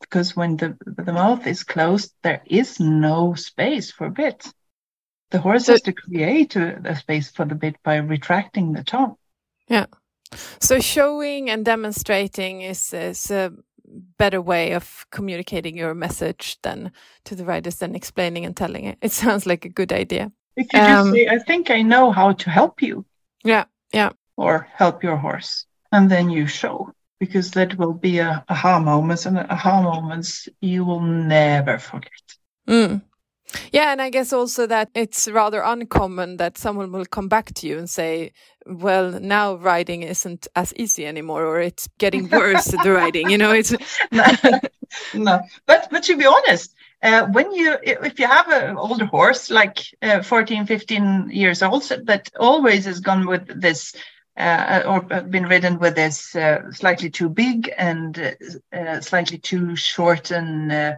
Because 0.01 0.35
when 0.35 0.57
the 0.57 0.77
the 0.85 1.13
mouth 1.13 1.47
is 1.47 1.63
closed, 1.63 2.13
there 2.21 2.41
is 2.45 2.79
no 2.79 3.33
space 3.33 3.91
for 3.91 4.09
bit. 4.09 4.45
The 5.31 5.39
horse 5.39 5.65
So- 5.65 5.73
has 5.73 5.81
to 5.81 5.93
create 5.93 6.55
a, 6.55 6.79
a 6.85 6.95
space 6.95 7.31
for 7.31 7.45
the 7.45 7.55
bit 7.55 7.75
by 7.83 7.95
retracting 7.97 8.73
the 8.73 8.83
tongue. 8.83 9.15
Yeah. 9.67 9.85
So 10.59 10.79
showing 10.79 11.49
and 11.49 11.65
demonstrating 11.65 12.61
is 12.61 12.93
is 12.93 13.31
a 13.31 13.51
better 14.17 14.41
way 14.41 14.73
of 14.75 15.05
communicating 15.11 15.77
your 15.77 15.93
message 15.93 16.57
than 16.61 16.91
to 17.25 17.35
the 17.35 17.43
riders 17.45 17.75
than 17.75 17.95
explaining 17.95 18.45
and 18.45 18.55
telling 18.55 18.85
it. 18.85 18.97
It 19.01 19.11
sounds 19.11 19.45
like 19.45 19.65
a 19.65 19.69
good 19.73 19.91
idea. 19.91 20.31
If 20.55 20.67
you 20.73 20.79
just 20.79 21.07
Um, 21.07 21.13
say, 21.13 21.27
"I 21.27 21.39
think 21.39 21.69
I 21.69 21.81
know 21.81 22.11
how 22.11 22.33
to 22.33 22.49
help 22.49 22.81
you," 22.81 23.05
Yeah, 23.43 23.65
yeah. 23.93 24.11
or 24.37 24.67
help 24.77 25.03
your 25.03 25.17
horse, 25.17 25.65
and 25.91 26.09
then 26.09 26.29
you 26.29 26.47
show, 26.47 26.93
because 27.19 27.51
that 27.51 27.77
will 27.77 27.93
be 27.93 28.19
a 28.19 28.43
aha 28.47 28.79
moments, 28.79 29.25
and 29.25 29.37
aha 29.37 29.81
moments 29.81 30.49
you 30.61 30.85
will 30.85 31.01
never 31.01 31.79
forget. 31.79 32.37
Mm. 32.67 33.01
Yeah, 33.71 33.91
and 33.91 34.01
I 34.01 34.09
guess 34.09 34.33
also 34.33 34.67
that 34.67 34.89
it's 34.93 35.27
rather 35.27 35.61
uncommon 35.61 36.37
that 36.37 36.57
someone 36.57 36.91
will 36.91 37.05
come 37.05 37.27
back 37.27 37.53
to 37.55 37.67
you 37.67 37.77
and 37.77 37.89
say, 37.89 38.33
"Well, 38.65 39.19
now 39.19 39.55
riding 39.55 40.03
isn't 40.03 40.47
as 40.55 40.73
easy 40.75 41.05
anymore, 41.05 41.45
or 41.45 41.59
it's 41.59 41.87
getting 41.97 42.29
worse 42.29 42.65
the 42.65 42.91
riding." 42.91 43.29
You 43.29 43.37
know, 43.37 43.51
it's 43.51 43.73
no, 45.13 45.39
but 45.65 45.87
but 45.91 46.03
to 46.03 46.17
be 46.17 46.25
honest, 46.25 46.75
uh, 47.03 47.25
when 47.27 47.51
you 47.51 47.77
if 47.83 48.19
you 48.19 48.27
have 48.27 48.49
an 48.49 48.77
older 48.77 49.05
horse 49.05 49.49
like 49.49 49.79
uh, 50.01 50.21
14, 50.21 50.65
15 50.65 51.29
years 51.31 51.61
old 51.61 51.83
that 52.05 52.29
always 52.39 52.85
has 52.85 52.99
gone 52.99 53.25
with 53.25 53.61
this 53.61 53.95
uh, 54.37 54.83
or 54.85 55.01
been 55.01 55.45
ridden 55.45 55.77
with 55.79 55.95
this 55.95 56.35
uh, 56.35 56.71
slightly 56.71 57.09
too 57.09 57.29
big 57.29 57.71
and 57.77 58.35
uh, 58.73 59.01
slightly 59.01 59.37
too 59.37 59.75
short 59.75 60.31
and 60.31 60.71
uh, 60.71 60.95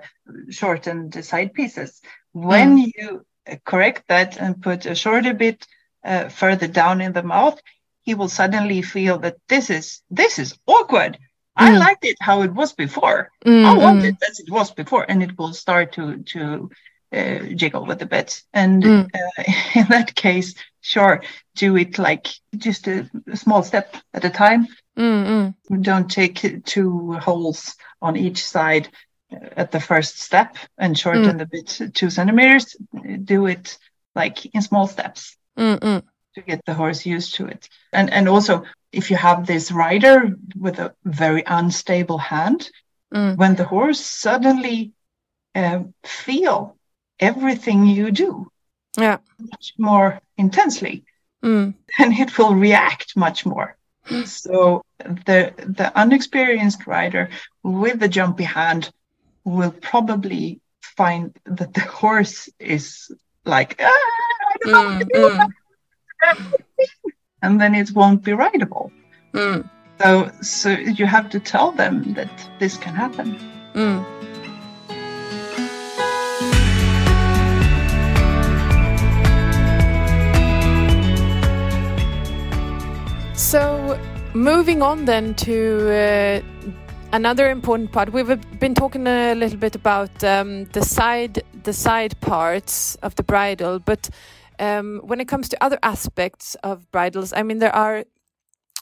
shortened 0.50 1.24
side 1.26 1.54
pieces, 1.54 2.02
when 2.34 2.78
you 2.78 3.26
correct 3.65 4.04
that 4.10 4.38
and 4.38 4.62
put 4.62 4.86
a 4.86 4.96
shorter 4.96 5.34
bit 5.34 5.65
uh, 6.06 6.30
further 6.30 6.67
down 6.67 7.02
in 7.02 7.13
the 7.13 7.24
mouth, 7.24 7.60
he 8.02 8.15
will 8.15 8.30
suddenly 8.30 8.82
feel 8.82 9.19
that 9.19 9.38
this 9.50 9.69
is 9.69 10.02
this 10.10 10.39
is 10.39 10.58
awkward. 10.67 11.17
I 11.56 11.72
Mm. 11.72 11.80
liked 11.80 12.06
it 12.06 12.17
how 12.22 12.41
it 12.43 12.54
was 12.54 12.74
before. 12.74 13.30
Mm, 13.46 13.65
I 13.65 13.74
want 13.78 14.02
mm. 14.02 14.10
it 14.10 14.15
as 14.30 14.39
it 14.39 14.50
was 14.52 14.72
before, 14.72 15.06
and 15.08 15.24
it 15.24 15.38
will 15.38 15.54
start 15.54 15.93
to 15.93 16.17
to 16.34 16.69
uh, 17.13 17.39
jiggle 17.56 17.86
with 17.86 18.00
the 18.00 18.06
bit. 18.06 18.41
And 18.54 18.84
Mm. 18.84 19.10
uh, 19.13 19.43
in 19.80 19.86
that 19.89 20.15
case, 20.15 20.56
sure, 20.82 21.24
do 21.56 21.76
it 21.78 21.98
like 21.98 22.28
just 22.58 22.88
a, 22.88 23.10
a 23.32 23.38
small 23.38 23.63
step 23.63 23.96
at 24.13 24.26
a 24.26 24.30
time. 24.30 24.67
Mm, 24.98 25.54
mm. 25.69 25.82
Don't 25.82 26.10
take 26.10 26.65
two 26.65 27.13
holes 27.22 27.76
on 28.02 28.15
each 28.17 28.43
side 28.46 28.88
uh, 28.88 29.12
at 29.56 29.72
the 29.72 29.80
first 29.80 30.19
step 30.22 30.58
and 30.78 30.98
shorten 30.98 31.38
the 31.38 31.46
bit 31.46 31.80
two 31.93 32.10
centimeters. 32.10 32.76
Do 33.24 33.48
it 33.48 33.78
like 34.15 34.46
in 34.56 34.62
small 34.62 34.88
steps 34.88 35.38
Mm, 35.58 35.80
mm. 35.80 36.04
to 36.36 36.41
get 36.41 36.65
the 36.65 36.74
horse 36.74 37.06
used 37.06 37.36
to 37.36 37.46
it. 37.48 37.69
And 37.91 38.10
and 38.12 38.28
also 38.28 38.63
if 38.91 39.10
you 39.12 39.17
have 39.17 39.46
this 39.46 39.72
rider 39.72 40.36
with 40.56 40.80
a 40.80 40.93
very 41.04 41.43
unstable 41.46 42.17
hand, 42.17 42.69
Mm. 43.13 43.38
when 43.38 43.56
the 43.56 43.65
horse 43.65 44.00
suddenly 44.00 44.91
um, 45.56 45.93
feel 46.04 46.76
everything 47.19 47.86
you 47.86 48.12
do 48.12 48.48
Yeah. 48.98 49.17
much 49.38 49.74
more 49.78 50.19
intensely, 50.38 51.04
Mm. 51.43 51.74
then 51.98 52.12
it 52.13 52.38
will 52.38 52.56
react 52.56 53.15
much 53.15 53.46
more. 53.46 53.76
so 54.26 54.82
the 55.28 55.54
the 55.80 55.91
unexperienced 55.96 56.88
rider 56.88 57.30
with 57.63 58.00
the 58.00 58.08
jumpy 58.10 58.43
hand 58.43 58.91
will 59.44 59.72
probably 59.72 60.62
find 60.82 61.38
that 61.46 61.74
the 61.74 61.82
horse 61.82 62.50
is 62.60 63.12
like 63.46 63.76
ah, 63.80 63.86
I 63.86 64.58
don't 64.64 64.74
know 65.14 65.28
what 65.28 65.50
to 66.30 66.36
do 66.36 66.54
and 67.44 67.60
then 67.60 67.76
it 67.76 67.92
won't 67.92 68.24
be 68.24 68.34
rideable. 68.34 68.92
Mm. 69.34 69.70
So, 70.02 70.32
so 70.42 70.70
you 70.70 71.06
have 71.06 71.30
to 71.30 71.40
tell 71.40 71.72
them 71.72 72.14
that 72.14 72.32
this 72.60 72.78
can 72.78 72.96
happen. 72.96 73.38
Mm. 73.74 74.04
So, 83.36 84.00
moving 84.34 84.82
on 84.82 85.06
then 85.06 85.36
to 85.36 86.42
uh, 86.42 86.74
another 87.13 87.52
important 87.52 87.91
part. 87.91 88.12
We've 88.12 88.60
been 88.60 88.73
talking 88.73 89.06
a 89.08 89.36
little 89.36 89.60
bit 89.60 89.76
about 89.76 90.23
um, 90.23 90.65
the 90.65 90.82
side 90.82 91.43
the 91.63 91.71
side 91.71 92.19
parts 92.19 92.95
of 92.95 93.15
the 93.15 93.23
bridle, 93.23 93.80
but 93.80 94.10
um, 94.60 94.99
when 95.04 95.21
it 95.21 95.28
comes 95.28 95.47
to 95.49 95.63
other 95.63 95.78
aspects 95.84 96.56
of 96.63 96.91
bridles, 96.91 97.32
I 97.32 97.43
mean 97.43 97.60
there 97.60 97.76
are 97.76 98.04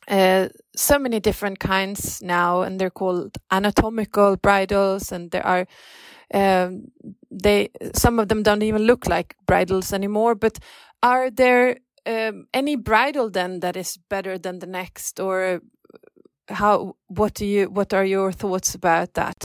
uh, 0.07 0.47
so 0.75 0.97
many 0.97 1.19
different 1.19 1.59
kinds 1.59 2.21
now, 2.23 2.61
and 2.61 2.79
they're 2.79 2.89
called 2.89 3.37
anatomical 3.51 4.37
bridles, 4.37 5.11
and 5.11 5.29
there 5.31 5.45
are 5.45 5.67
um, 6.33 6.85
they 7.29 7.69
some 7.93 8.17
of 8.17 8.29
them 8.29 8.43
don't 8.43 8.63
even 8.63 8.83
look 8.83 9.07
like 9.07 9.35
bridles 9.45 9.93
anymore. 9.93 10.35
But 10.35 10.57
are 11.03 11.29
there 11.29 11.77
um, 12.05 12.47
any 12.53 12.77
bridle 12.77 13.29
then 13.29 13.59
that 13.59 13.75
is 13.75 13.97
better 14.09 14.37
than 14.37 14.59
the 14.59 14.67
next, 14.67 15.19
or 15.19 15.61
how? 16.51 16.95
What 17.07 17.33
do 17.33 17.45
you? 17.45 17.69
What 17.69 17.93
are 17.93 18.05
your 18.05 18.31
thoughts 18.31 18.75
about 18.75 19.13
that? 19.13 19.43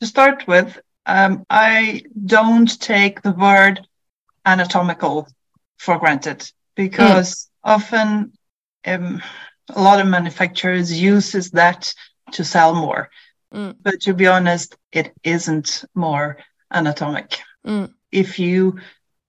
To 0.00 0.06
start 0.06 0.46
with, 0.46 0.78
um, 1.06 1.44
I 1.48 2.02
don't 2.26 2.80
take 2.80 3.22
the 3.22 3.32
word 3.32 3.86
anatomical 4.44 5.28
for 5.78 5.98
granted 5.98 6.50
because 6.74 7.34
mm. 7.34 7.48
often 7.64 8.32
um, 8.86 9.22
a 9.74 9.82
lot 9.82 10.00
of 10.00 10.06
manufacturers 10.06 11.00
uses 11.00 11.50
that 11.52 11.92
to 12.32 12.44
sell 12.44 12.74
more. 12.74 13.10
Mm. 13.52 13.76
But 13.80 14.00
to 14.02 14.14
be 14.14 14.26
honest, 14.26 14.76
it 14.92 15.12
isn't 15.22 15.84
more 15.94 16.38
anatomic. 16.70 17.38
Mm. 17.66 17.92
If 18.12 18.38
you 18.38 18.78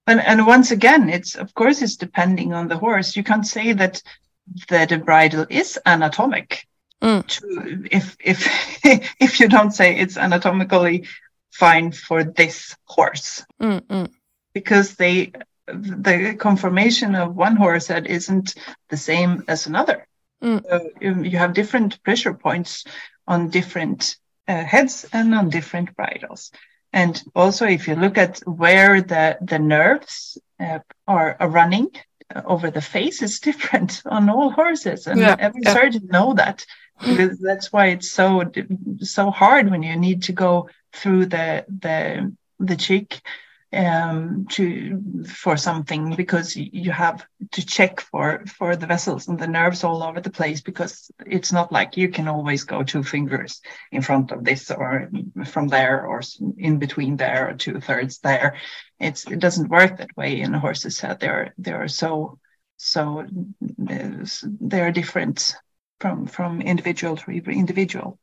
and, 0.06 0.20
and 0.20 0.46
once 0.46 0.70
again, 0.70 1.10
it's 1.10 1.34
of 1.34 1.54
course 1.54 1.82
it's 1.82 1.96
depending 1.96 2.52
on 2.54 2.68
the 2.68 2.78
horse. 2.78 3.16
You 3.16 3.22
can't 3.22 3.46
say 3.46 3.72
that 3.74 4.02
that 4.68 4.92
a 4.92 4.98
bridle 4.98 5.46
is 5.50 5.78
anatomic. 5.84 6.66
Mm. 7.02 7.26
To, 7.26 7.88
if 7.90 8.16
if 8.20 8.84
if 9.20 9.40
you 9.40 9.48
don't 9.48 9.70
say 9.70 9.96
it's 9.96 10.16
anatomically 10.16 11.06
fine 11.52 11.92
for 11.92 12.24
this 12.24 12.76
horse, 12.84 13.44
mm, 13.60 13.80
mm. 13.80 14.10
because 14.52 14.94
they 14.94 15.32
the 15.66 16.34
conformation 16.38 17.14
of 17.14 17.36
one 17.36 17.56
horse 17.56 17.88
head 17.88 18.06
isn't 18.06 18.54
the 18.88 18.96
same 18.96 19.44
as 19.48 19.66
another. 19.66 20.06
Mm. 20.42 20.64
So 20.68 20.90
you 21.00 21.38
have 21.38 21.52
different 21.52 22.02
pressure 22.02 22.34
points 22.34 22.84
on 23.26 23.50
different 23.50 24.16
uh, 24.46 24.64
heads 24.64 25.06
and 25.12 25.34
on 25.34 25.50
different 25.50 25.94
bridles. 25.96 26.50
And 26.92 27.22
also, 27.34 27.66
if 27.66 27.86
you 27.86 27.96
look 27.96 28.16
at 28.16 28.38
where 28.40 29.02
the, 29.02 29.36
the 29.42 29.58
nerves 29.58 30.38
uh, 30.58 30.78
are, 31.06 31.36
are, 31.38 31.48
running 31.48 31.90
uh, 32.34 32.42
over 32.46 32.70
the 32.70 32.80
face, 32.80 33.20
is 33.22 33.40
different 33.48 34.02
on 34.06 34.30
all 34.30 34.50
horses. 34.50 35.06
And 35.06 35.20
yeah. 35.20 35.36
every 35.38 35.60
yeah. 35.64 35.74
surgeon 35.74 36.08
know 36.10 36.34
that. 36.34 36.64
That's 37.00 37.72
why 37.72 37.86
it's 37.88 38.10
so 38.10 38.50
so 39.00 39.30
hard 39.30 39.70
when 39.70 39.82
you 39.82 39.96
need 39.96 40.24
to 40.24 40.32
go 40.32 40.68
through 40.92 41.26
the 41.26 41.64
the 41.68 42.34
the 42.58 42.76
cheek 42.76 43.20
um, 43.72 44.46
to 44.50 45.24
for 45.26 45.56
something 45.56 46.14
because 46.14 46.56
you 46.56 46.90
have 46.90 47.24
to 47.52 47.66
check 47.66 48.00
for 48.00 48.44
for 48.46 48.76
the 48.76 48.86
vessels 48.86 49.28
and 49.28 49.38
the 49.38 49.46
nerves 49.46 49.84
all 49.84 50.02
over 50.02 50.20
the 50.20 50.30
place 50.30 50.62
because 50.62 51.10
it's 51.26 51.52
not 51.52 51.70
like 51.70 51.96
you 51.96 52.08
can 52.08 52.28
always 52.28 52.64
go 52.64 52.82
two 52.82 53.02
fingers 53.02 53.60
in 53.92 54.00
front 54.00 54.32
of 54.32 54.42
this 54.42 54.70
or 54.70 55.10
from 55.44 55.68
there 55.68 56.06
or 56.06 56.22
in 56.56 56.78
between 56.78 57.16
there 57.16 57.50
or 57.50 57.54
two 57.54 57.78
thirds 57.80 58.18
there. 58.20 58.56
It's 58.98 59.26
it 59.26 59.38
doesn't 59.38 59.68
work 59.68 59.98
that 59.98 60.16
way 60.16 60.40
in 60.40 60.54
horse's 60.54 61.00
head. 61.00 61.20
They're 61.20 61.52
they're 61.58 61.88
so 61.88 62.38
so 62.78 63.26
they 63.60 64.80
are 64.80 64.92
different 64.92 65.54
from 66.00 66.26
from 66.26 66.60
individual 66.60 67.16
to 67.16 67.30
individual. 67.30 68.18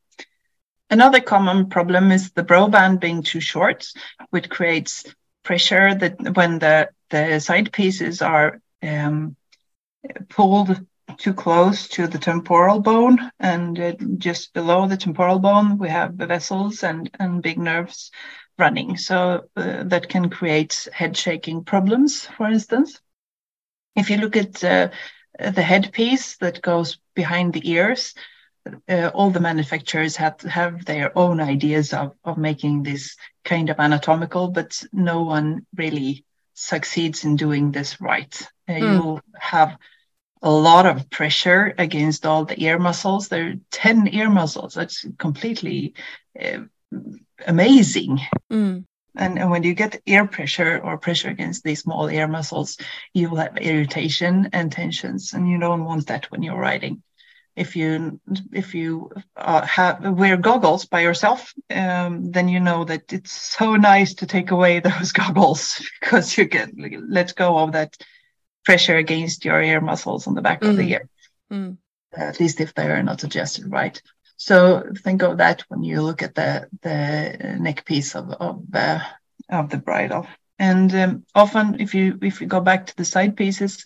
Another 0.90 1.20
common 1.20 1.70
problem 1.70 2.12
is 2.12 2.32
the 2.32 2.44
brow 2.44 2.68
band 2.68 3.00
being 3.00 3.24
too 3.24 3.40
short, 3.40 3.88
which 4.30 4.50
creates 4.50 5.04
pressure 5.44 5.96
that 5.96 6.36
when 6.36 6.60
the, 6.60 6.90
the 7.10 7.40
side 7.40 7.72
pieces 7.72 8.22
are 8.22 8.60
um, 8.84 9.36
pulled 10.30 10.80
too 11.18 11.34
close 11.34 11.88
to 11.88 12.08
the 12.08 12.18
temporal 12.18 12.80
bone 12.80 13.32
and 13.40 13.80
uh, 13.80 13.94
just 14.18 14.54
below 14.54 14.88
the 14.88 14.98
temporal 14.98 15.40
bone 15.40 15.78
we 15.78 15.88
have 15.88 16.18
the 16.18 16.26
vessels 16.26 16.84
and, 16.84 17.10
and 17.20 17.44
big 17.44 17.58
nerves 17.58 18.12
running 18.58 18.98
so 18.98 19.46
uh, 19.56 19.84
that 19.84 20.10
can 20.10 20.30
create 20.30 20.88
head 20.92 21.16
shaking 21.16 21.64
problems 21.64 22.26
for 22.38 22.48
instance 22.48 23.00
if 23.96 24.10
you 24.10 24.18
look 24.18 24.36
at 24.36 24.64
uh, 24.64 24.90
the 25.40 25.62
headpiece 25.62 26.38
that 26.38 26.62
goes 26.62 26.98
behind 27.14 27.54
the 27.54 27.70
ears 27.70 28.14
uh, 28.90 29.12
all 29.14 29.30
the 29.30 29.40
manufacturers 29.40 30.16
have 30.16 30.42
have 30.42 30.86
their 30.86 31.18
own 31.18 31.40
ideas 31.40 31.94
of, 31.94 32.16
of 32.24 32.38
making 32.38 32.84
this 32.84 33.16
kind 33.44 33.70
of 33.70 33.80
anatomical, 33.80 34.48
but 34.48 34.82
no 34.92 35.24
one 35.24 35.66
really 35.76 36.26
succeeds 36.54 37.26
in 37.26 37.36
doing 37.36 37.72
this 37.72 38.02
right. 38.02 38.42
Uh, 38.68 38.74
mm. 38.74 38.94
You'll 38.94 39.22
have 39.38 39.78
a 40.42 40.52
lot 40.52 40.86
of 40.86 41.10
pressure 41.10 41.74
against 41.78 42.26
all 42.26 42.46
the 42.46 42.62
ear 42.62 42.80
muscles. 42.80 43.28
There 43.28 43.50
are 43.50 43.54
10 43.72 44.10
ear 44.14 44.30
muscles. 44.30 44.74
That's 44.74 45.06
completely 45.18 45.94
uh, 46.40 46.62
amazing. 47.46 48.20
Mm. 48.52 48.86
And, 49.18 49.40
and 49.40 49.50
when 49.50 49.64
you 49.64 49.74
get 49.74 50.02
air 50.06 50.28
pressure 50.28 50.80
or 50.84 50.98
pressure 50.98 51.30
against 51.30 51.64
these 51.64 51.82
small 51.82 52.08
ear 52.08 52.28
muscles, 52.28 52.78
you 53.14 53.30
will 53.30 53.38
have 53.38 53.58
irritation 53.58 54.50
and 54.54 54.72
tensions, 54.72 55.34
and 55.34 55.50
you 55.50 55.60
don't 55.60 55.86
want 55.86 56.08
that 56.08 56.32
when 56.32 56.44
you're 56.44 56.60
riding 56.60 57.02
if 57.56 57.76
you 57.76 58.20
if 58.52 58.76
you 58.76 59.12
uh, 59.38 59.66
have 59.66 60.06
wear 60.18 60.38
goggles 60.38 60.86
by 60.86 61.02
yourself, 61.02 61.54
um, 61.74 62.32
then 62.32 62.48
you 62.48 62.60
know 62.60 62.84
that 62.84 63.14
it's 63.14 63.32
so 63.32 63.76
nice 63.76 64.16
to 64.16 64.26
take 64.26 64.52
away 64.52 64.80
those 64.82 65.12
goggles 65.12 65.82
because 66.00 66.38
you 66.38 66.46
get 66.46 66.70
let 67.08 67.36
go 67.36 67.58
of 67.58 67.72
that 67.72 67.96
pressure 68.66 68.98
against 68.98 69.46
your 69.46 69.62
ear 69.62 69.80
muscles 69.80 70.28
on 70.28 70.34
the 70.34 70.42
back 70.42 70.62
mm. 70.62 70.70
of 70.70 70.78
the 70.78 70.84
mm. 70.84 70.90
ear. 70.92 71.10
Mm. 71.52 71.78
At 72.14 72.40
least 72.40 72.62
if 72.62 72.74
they 72.74 72.90
are 72.90 73.04
not 73.04 73.24
adjusted 73.24 73.72
right. 73.72 74.02
So 74.38 74.92
think 75.04 75.24
of 75.24 75.38
that 75.38 75.64
when 75.70 75.84
you 75.84 76.02
look 76.02 76.22
at 76.22 76.36
the 76.36 76.68
the 76.82 77.58
neck 77.60 77.86
piece 77.86 78.16
of 78.16 78.32
of 78.32 78.64
uh, 78.74 79.00
of 79.50 79.70
the 79.70 79.78
bridle. 79.78 80.28
And 80.58 80.94
um, 80.96 81.26
often, 81.34 81.80
if 81.80 81.94
you 81.94 82.18
if 82.22 82.42
you 82.42 82.48
go 82.48 82.62
back 82.62 82.88
to 82.88 82.96
the 82.96 83.06
side 83.06 83.36
pieces, 83.36 83.86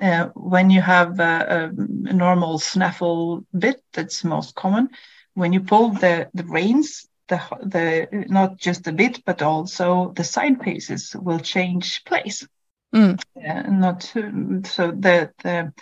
uh, 0.00 0.28
when 0.34 0.70
you 0.70 0.80
have 0.80 1.20
a, 1.20 1.70
a, 1.70 2.12
normal 2.12 2.58
snaffle 2.58 3.44
bit, 3.56 3.82
that's 3.92 4.24
most 4.24 4.54
common. 4.54 4.90
When 5.34 5.52
you 5.52 5.60
pull 5.60 5.90
the, 5.90 6.28
the 6.34 6.44
reins, 6.44 7.06
the, 7.28 7.40
the 7.62 8.24
not 8.28 8.56
just 8.56 8.84
the 8.84 8.92
bit, 8.92 9.22
but 9.24 9.42
also 9.42 10.12
the 10.14 10.24
side 10.24 10.60
pieces 10.60 11.14
will 11.14 11.38
change 11.38 12.04
place. 12.04 12.46
Mm. 12.94 13.20
Uh, 13.36 13.62
not 13.70 14.02
so 14.02 14.90
the 14.90 15.30
the 15.42 15.72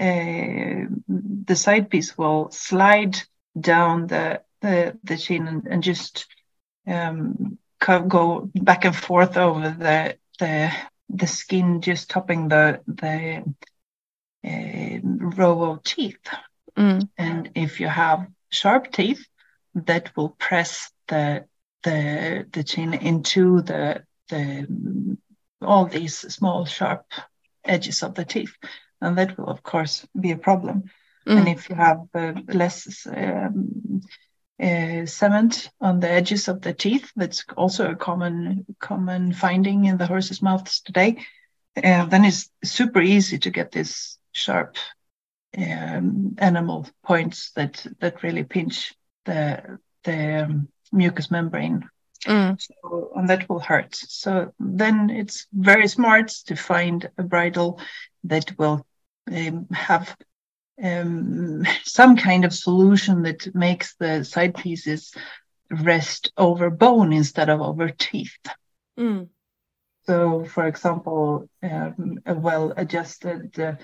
uh, 0.00 0.86
the 1.08 1.56
side 1.56 1.90
piece 1.90 2.16
will 2.16 2.50
slide 2.50 3.20
down 3.58 4.06
the 4.06 4.42
the, 4.60 4.98
the 5.04 5.16
chin 5.16 5.46
and, 5.46 5.66
and 5.66 5.82
just 5.82 6.26
um, 6.86 7.58
go 7.78 8.50
back 8.54 8.84
and 8.84 8.96
forth 8.96 9.36
over 9.36 9.70
the 9.70 10.16
the 10.38 10.72
the 11.10 11.26
skin 11.26 11.80
just 11.80 12.10
topping 12.10 12.48
the 12.48 12.80
the 12.86 13.44
uh, 14.46 14.98
row 15.02 15.72
of 15.72 15.82
teeth. 15.82 16.18
Mm. 16.76 17.08
And 17.16 17.50
if 17.54 17.80
you 17.80 17.88
have 17.88 18.26
sharp 18.50 18.90
teeth, 18.90 19.24
that 19.74 20.16
will 20.16 20.30
press 20.30 20.90
the 21.08 21.44
the 21.82 22.46
the 22.50 22.64
chin 22.64 22.94
into 22.94 23.60
the 23.62 24.04
the 24.28 25.16
all 25.60 25.86
these 25.86 26.18
small 26.18 26.64
sharp 26.64 27.06
edges 27.64 28.02
of 28.02 28.14
the 28.14 28.24
teeth, 28.24 28.54
and 29.00 29.18
that 29.18 29.38
will 29.38 29.48
of 29.48 29.62
course 29.62 30.06
be 30.18 30.32
a 30.32 30.36
problem. 30.36 30.84
Mm. 31.26 31.38
And 31.38 31.48
if 31.48 31.68
you 31.68 31.76
have 31.76 32.06
uh, 32.14 32.34
less 32.48 33.06
um, 33.06 34.00
uh, 34.62 35.06
cement 35.06 35.70
on 35.80 36.00
the 36.00 36.10
edges 36.10 36.48
of 36.48 36.60
the 36.60 36.72
teeth. 36.72 37.10
That's 37.16 37.44
also 37.56 37.90
a 37.90 37.96
common 37.96 38.66
common 38.78 39.32
finding 39.32 39.86
in 39.86 39.96
the 39.96 40.06
horse's 40.06 40.42
mouths 40.42 40.80
today. 40.80 41.18
Uh, 41.76 42.06
then 42.06 42.24
it's 42.24 42.50
super 42.62 43.00
easy 43.00 43.38
to 43.38 43.50
get 43.50 43.72
this 43.72 44.18
sharp 44.32 44.76
um, 45.58 46.36
enamel 46.40 46.88
points 47.02 47.50
that 47.56 47.84
that 48.00 48.22
really 48.22 48.44
pinch 48.44 48.94
the 49.24 49.78
the 50.04 50.44
um, 50.44 50.68
mucous 50.92 51.30
membrane 51.30 51.88
Mm. 52.26 52.60
So, 52.60 53.12
and 53.14 53.28
that 53.28 53.48
will 53.48 53.60
hurt. 53.60 53.94
So 53.94 54.52
then 54.58 55.10
it's 55.10 55.46
very 55.52 55.88
smart 55.88 56.28
to 56.46 56.56
find 56.56 57.08
a 57.18 57.22
bridle 57.22 57.80
that 58.24 58.58
will 58.58 58.86
um, 59.30 59.66
have 59.72 60.16
um, 60.82 61.64
some 61.84 62.16
kind 62.16 62.44
of 62.44 62.52
solution 62.52 63.22
that 63.22 63.54
makes 63.54 63.94
the 63.96 64.24
side 64.24 64.54
pieces 64.54 65.12
rest 65.70 66.32
over 66.36 66.70
bone 66.70 67.12
instead 67.12 67.48
of 67.48 67.60
over 67.60 67.88
teeth. 67.90 68.36
Mm. 68.98 69.28
So, 70.06 70.44
for 70.44 70.66
example, 70.66 71.48
um, 71.62 72.18
a 72.26 72.34
well-adjusted 72.34 73.58
uh, 73.58 73.74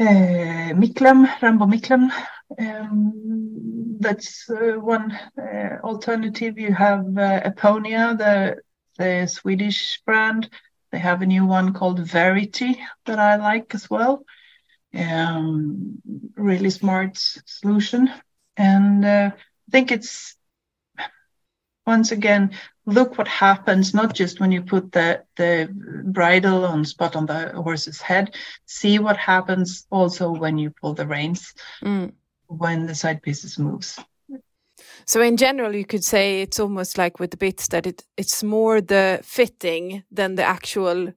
uh, 0.00 0.72
Micklem, 0.74 1.26
Rambo 1.42 1.66
Micklem. 1.66 2.10
Um, 2.56 3.96
that's 4.00 4.48
uh, 4.48 4.78
one 4.78 5.18
uh, 5.36 5.78
alternative. 5.82 6.58
You 6.58 6.72
have 6.72 7.00
uh, 7.00 7.40
Eponia, 7.44 8.16
the 8.16 8.56
the 8.96 9.26
Swedish 9.26 10.00
brand. 10.06 10.48
They 10.92 10.98
have 10.98 11.22
a 11.22 11.26
new 11.26 11.46
one 11.46 11.72
called 11.72 12.00
Verity 12.00 12.80
that 13.06 13.18
I 13.18 13.36
like 13.36 13.74
as 13.74 13.90
well. 13.90 14.24
Um, 14.94 16.00
really 16.34 16.70
smart 16.70 17.18
solution, 17.44 18.10
and 18.56 19.04
uh, 19.04 19.30
I 19.34 19.70
think 19.70 19.92
it's 19.92 20.36
once 21.86 22.12
again 22.12 22.50
look 22.86 23.16
what 23.16 23.28
happens 23.28 23.94
not 23.94 24.14
just 24.14 24.40
when 24.40 24.52
you 24.52 24.62
put 24.62 24.92
the 24.92 25.22
the 25.36 25.68
bridle 26.04 26.64
on 26.66 26.84
spot 26.84 27.16
on 27.16 27.26
the 27.26 27.48
horse's 27.54 28.00
head 28.00 28.34
see 28.66 28.98
what 28.98 29.16
happens 29.16 29.86
also 29.90 30.30
when 30.30 30.58
you 30.58 30.70
pull 30.80 30.94
the 30.94 31.06
reins 31.06 31.54
Mm. 31.82 32.12
when 32.46 32.86
the 32.86 32.94
side 32.94 33.22
pieces 33.22 33.58
moves 33.58 33.98
So 35.06 35.20
in 35.22 35.36
general, 35.36 35.74
you 35.74 35.84
could 35.84 36.04
say 36.04 36.42
it's 36.42 36.60
almost 36.60 36.98
like 36.98 37.18
with 37.20 37.30
the 37.30 37.36
bits 37.36 37.68
that 37.68 37.86
it 37.86 38.04
it's 38.16 38.42
more 38.42 38.80
the 38.80 39.20
fitting 39.22 40.04
than 40.16 40.36
the 40.36 40.44
actual 40.44 41.12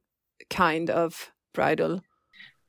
kind 0.50 0.90
of 0.90 1.32
bridle. 1.54 2.02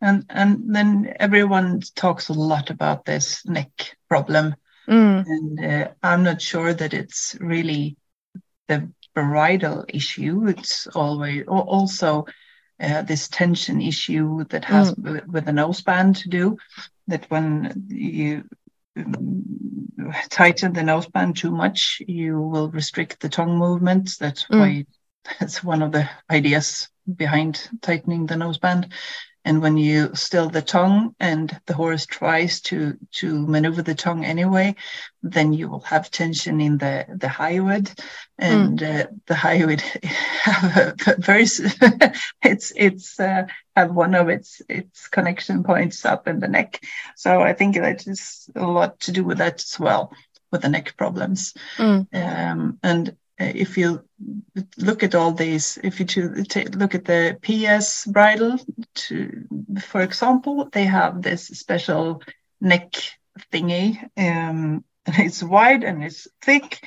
And 0.02 0.24
and 0.30 0.74
then 0.74 1.14
everyone 1.20 1.80
talks 1.96 2.28
a 2.28 2.34
lot 2.34 2.70
about 2.70 3.04
this 3.06 3.46
neck 3.46 3.96
problem. 4.08 4.54
Mm. 4.88 5.24
and 5.26 5.64
uh, 5.64 5.88
i'm 6.02 6.24
not 6.24 6.40
sure 6.42 6.74
that 6.74 6.92
it's 6.94 7.36
really 7.40 7.96
the 8.68 8.88
bridle 9.14 9.84
issue. 9.88 10.46
It's 10.48 10.86
always 10.94 11.44
also 11.46 12.26
uh, 12.82 13.02
this 13.02 13.28
tension 13.28 13.80
issue 13.80 14.44
that 14.50 14.64
has 14.64 14.92
with, 14.96 15.26
with 15.26 15.44
the 15.46 15.52
noseband 15.52 16.22
to 16.22 16.28
do 16.28 16.56
that 17.08 17.26
when 17.30 17.86
you 17.88 18.44
tighten 20.30 20.72
the 20.72 20.80
noseband 20.82 21.36
too 21.36 21.50
much 21.50 22.02
you 22.06 22.40
will 22.40 22.70
restrict 22.70 23.20
the 23.20 23.28
tongue 23.28 23.58
movements. 23.58 24.16
That's 24.18 24.44
Mm. 24.44 24.58
why 24.58 24.86
that's 25.40 25.62
one 25.64 25.82
of 25.82 25.92
the 25.92 26.08
ideas 26.30 26.88
behind 27.16 27.68
tightening 27.82 28.26
the 28.26 28.34
noseband 28.34 28.90
and 29.44 29.60
when 29.60 29.76
you 29.76 30.10
still 30.14 30.48
the 30.48 30.62
tongue 30.62 31.14
and 31.18 31.60
the 31.66 31.74
horse 31.74 32.06
tries 32.06 32.60
to 32.60 32.96
to 33.10 33.46
maneuver 33.46 33.82
the 33.82 33.94
tongue 33.94 34.24
anyway 34.24 34.74
then 35.22 35.52
you 35.52 35.68
will 35.68 35.80
have 35.80 36.10
tension 36.10 36.60
in 36.60 36.78
the 36.78 37.04
the 37.08 37.26
hyoid 37.26 37.98
and 38.38 38.82
uh, 38.82 39.06
the 39.26 39.34
hyoid 39.34 39.80
have 40.42 40.96
a 41.06 41.16
very 41.18 41.44
it's 42.42 42.72
it's 42.74 43.20
uh, 43.20 43.44
have 43.76 43.92
one 43.92 44.14
of 44.14 44.28
its 44.28 44.62
its 44.68 45.08
connection 45.08 45.62
points 45.62 46.04
up 46.04 46.26
in 46.26 46.40
the 46.40 46.48
neck. 46.48 46.82
So 47.16 47.40
i 47.40 47.52
think 47.52 47.76
that 47.76 48.06
is 48.06 48.50
a 48.56 48.66
lot 48.66 49.00
to 49.00 49.12
do 49.12 49.24
with 49.24 49.38
that 49.38 49.62
as 49.62 49.78
well 49.78 50.12
with 50.50 50.62
the 50.62 50.68
neck 50.68 50.96
problems. 50.96 51.54
Mm. 51.78 52.06
um, 52.12 52.78
and 52.82 53.16
if 53.38 53.76
you 53.76 54.02
look 54.76 55.02
at 55.02 55.14
all 55.14 55.32
these, 55.32 55.78
if 55.82 56.00
you 56.00 56.28
look 56.28 56.94
at 56.94 57.04
the 57.04 57.36
PS 57.42 58.06
bridle, 58.06 58.58
to, 58.94 59.44
for 59.80 60.02
example, 60.02 60.68
they 60.72 60.84
have 60.84 61.22
this 61.22 61.46
special 61.46 62.22
neck 62.60 62.94
thingy, 63.52 63.98
um, 64.16 64.84
and 65.06 65.16
it's 65.18 65.42
wide 65.42 65.84
and 65.84 66.04
it's 66.04 66.28
thick, 66.42 66.80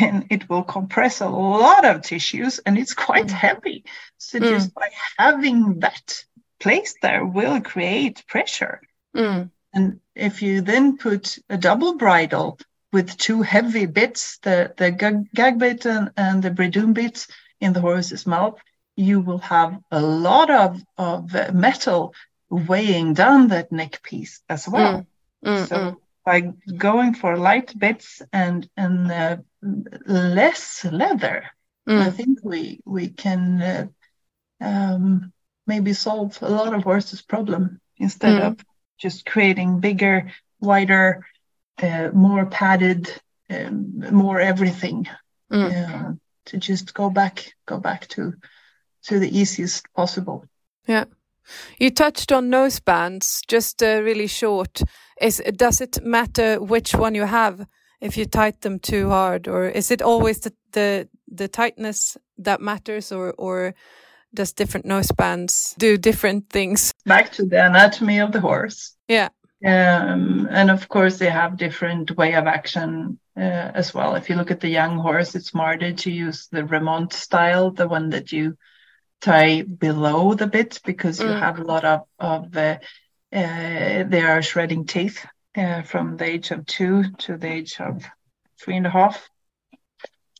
and 0.00 0.26
it 0.30 0.48
will 0.48 0.62
compress 0.62 1.20
a 1.20 1.28
lot 1.28 1.84
of 1.84 2.02
tissues, 2.02 2.58
and 2.58 2.78
it's 2.78 2.94
quite 2.94 3.28
Mm. 3.28 3.32
heavy. 3.32 3.84
So 4.18 4.38
Mm. 4.38 4.48
just 4.48 4.74
by 4.74 4.88
having 5.18 5.80
that 5.80 6.24
placed 6.60 6.98
there 7.02 7.24
will 7.24 7.60
create 7.60 8.24
pressure. 8.26 8.80
Mm. 9.16 9.50
And 9.72 10.00
if 10.14 10.42
you 10.42 10.60
then 10.60 10.96
put 10.98 11.38
a 11.48 11.56
double 11.56 11.96
bridle 11.96 12.58
with 12.92 13.16
two 13.16 13.42
heavy 13.42 13.86
bits, 13.86 14.38
the, 14.42 14.72
the 14.76 14.90
gag, 14.90 15.30
gag 15.34 15.58
bit 15.58 15.84
and, 15.86 16.10
and 16.16 16.42
the 16.42 16.50
bridoon 16.50 16.94
bit 16.94 17.26
in 17.60 17.72
the 17.72 17.80
horse's 17.80 18.26
mouth, 18.26 18.58
you 18.96 19.20
will 19.20 19.38
have 19.38 19.78
a 19.90 20.00
lot 20.00 20.50
of, 20.50 20.80
of 20.96 21.32
metal 21.54 22.14
weighing 22.50 23.14
down 23.14 23.48
that 23.48 23.70
neck 23.72 24.02
piece 24.02 24.40
as 24.48 24.68
well. 24.68 25.06
Mm. 25.44 25.68
So 25.68 25.76
mm. 25.76 25.96
by 26.24 26.40
going 26.76 27.14
for 27.14 27.36
light 27.36 27.78
bits 27.78 28.22
and 28.32 28.68
and 28.76 29.10
uh, 29.10 29.36
less 30.06 30.84
leather, 30.84 31.44
I 31.96 32.10
Mm. 32.10 32.12
think 32.16 32.38
we 32.42 32.80
we 32.84 33.08
can 33.08 33.62
uh, 33.62 33.86
um, 34.60 35.32
maybe 35.66 35.92
solve 35.92 36.38
a 36.42 36.48
lot 36.48 36.74
of 36.74 36.84
horses' 36.84 37.22
problem 37.22 37.80
instead 37.98 38.36
Mm. 38.36 38.46
of 38.46 38.64
just 38.98 39.24
creating 39.26 39.80
bigger, 39.80 40.30
wider, 40.60 41.24
uh, 41.82 42.10
more 42.12 42.46
padded, 42.46 43.12
um, 43.50 44.04
more 44.12 44.40
everything. 44.40 45.08
Mm. 45.50 45.72
uh, 45.72 46.12
to 46.48 46.56
just 46.58 46.94
go 46.94 47.10
back, 47.10 47.54
go 47.66 47.78
back 47.78 48.08
to 48.08 48.34
to 49.04 49.18
the 49.18 49.38
easiest 49.38 49.86
possible. 49.94 50.44
Yeah. 50.86 51.04
You 51.78 51.90
touched 51.90 52.32
on 52.32 52.50
nosebands, 52.50 53.40
just 53.48 53.82
uh, 53.82 54.02
really 54.02 54.26
short. 54.26 54.82
Is 55.20 55.42
does 55.56 55.80
it 55.80 56.04
matter 56.04 56.60
which 56.60 56.94
one 56.94 57.14
you 57.14 57.26
have 57.26 57.66
if 58.00 58.16
you 58.16 58.26
tight 58.26 58.60
them 58.60 58.78
too 58.78 59.08
hard, 59.08 59.48
or 59.48 59.68
is 59.68 59.90
it 59.90 60.02
always 60.02 60.40
the 60.40 60.52
the, 60.72 61.08
the 61.26 61.48
tightness 61.48 62.16
that 62.38 62.60
matters, 62.60 63.12
or 63.12 63.34
or 63.38 63.74
does 64.34 64.52
different 64.52 64.86
nosebands 64.86 65.74
do 65.78 65.96
different 65.96 66.50
things? 66.50 66.92
Back 67.06 67.32
to 67.32 67.44
the 67.44 67.64
anatomy 67.64 68.20
of 68.20 68.32
the 68.32 68.40
horse. 68.40 68.94
Yeah. 69.08 69.28
Um, 69.64 70.48
and 70.50 70.70
of 70.70 70.88
course, 70.88 71.18
they 71.18 71.30
have 71.30 71.56
different 71.56 72.16
way 72.16 72.34
of 72.34 72.46
action 72.46 73.18
uh, 73.36 73.40
as 73.74 73.92
well. 73.94 74.14
If 74.14 74.28
you 74.28 74.36
look 74.36 74.50
at 74.50 74.60
the 74.60 74.68
young 74.68 74.98
horse, 74.98 75.34
it's 75.34 75.48
smarter 75.48 75.92
to 75.92 76.10
use 76.10 76.48
the 76.50 76.62
Remont 76.62 77.12
style, 77.12 77.70
the 77.70 77.88
one 77.88 78.10
that 78.10 78.32
you 78.32 78.56
tie 79.20 79.62
below 79.62 80.34
the 80.34 80.46
bit, 80.46 80.80
because 80.84 81.20
you 81.20 81.28
Mm. 81.28 81.40
have 81.40 81.58
a 81.58 81.64
lot 81.64 81.84
of 81.84 82.00
of 82.18 82.56
uh, 82.56 82.76
uh, 83.34 84.04
they 84.08 84.22
are 84.22 84.42
shredding 84.42 84.86
teeth 84.86 85.26
uh, 85.56 85.82
from 85.82 86.16
the 86.16 86.24
age 86.24 86.50
of 86.50 86.64
two 86.66 87.04
to 87.18 87.36
the 87.36 87.48
age 87.48 87.80
of 87.80 88.04
three 88.60 88.76
and 88.76 88.86
a 88.86 88.90
half. 88.90 89.28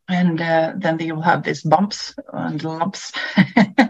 And 0.08 0.40
uh, 0.40 0.72
then 0.76 0.96
they 0.96 1.10
will 1.12 1.22
have 1.22 1.42
these 1.42 1.62
bumps 1.62 2.14
and 2.32 2.62
lumps, 2.64 3.12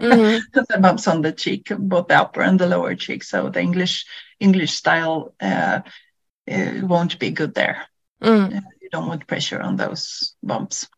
Mhm. 0.00 0.42
the 0.52 0.78
bumps 0.80 1.06
on 1.08 1.22
the 1.22 1.32
cheek, 1.32 1.70
both 1.78 2.08
the 2.08 2.16
upper 2.18 2.42
and 2.42 2.58
the 2.58 2.66
lower 2.66 2.94
cheek. 2.94 3.22
So 3.24 3.48
the 3.50 3.60
English 3.60 4.04
English 4.40 4.72
style 4.72 5.34
uh, 5.40 5.80
uh, 6.50 6.72
won't 6.82 7.18
be 7.18 7.30
good 7.30 7.54
there. 7.54 7.86
Mm. 8.22 8.62
You 8.80 8.88
don't 8.90 9.08
want 9.08 9.26
pressure 9.26 9.60
on 9.60 9.76
those 9.76 10.34
bumps. 10.42 10.88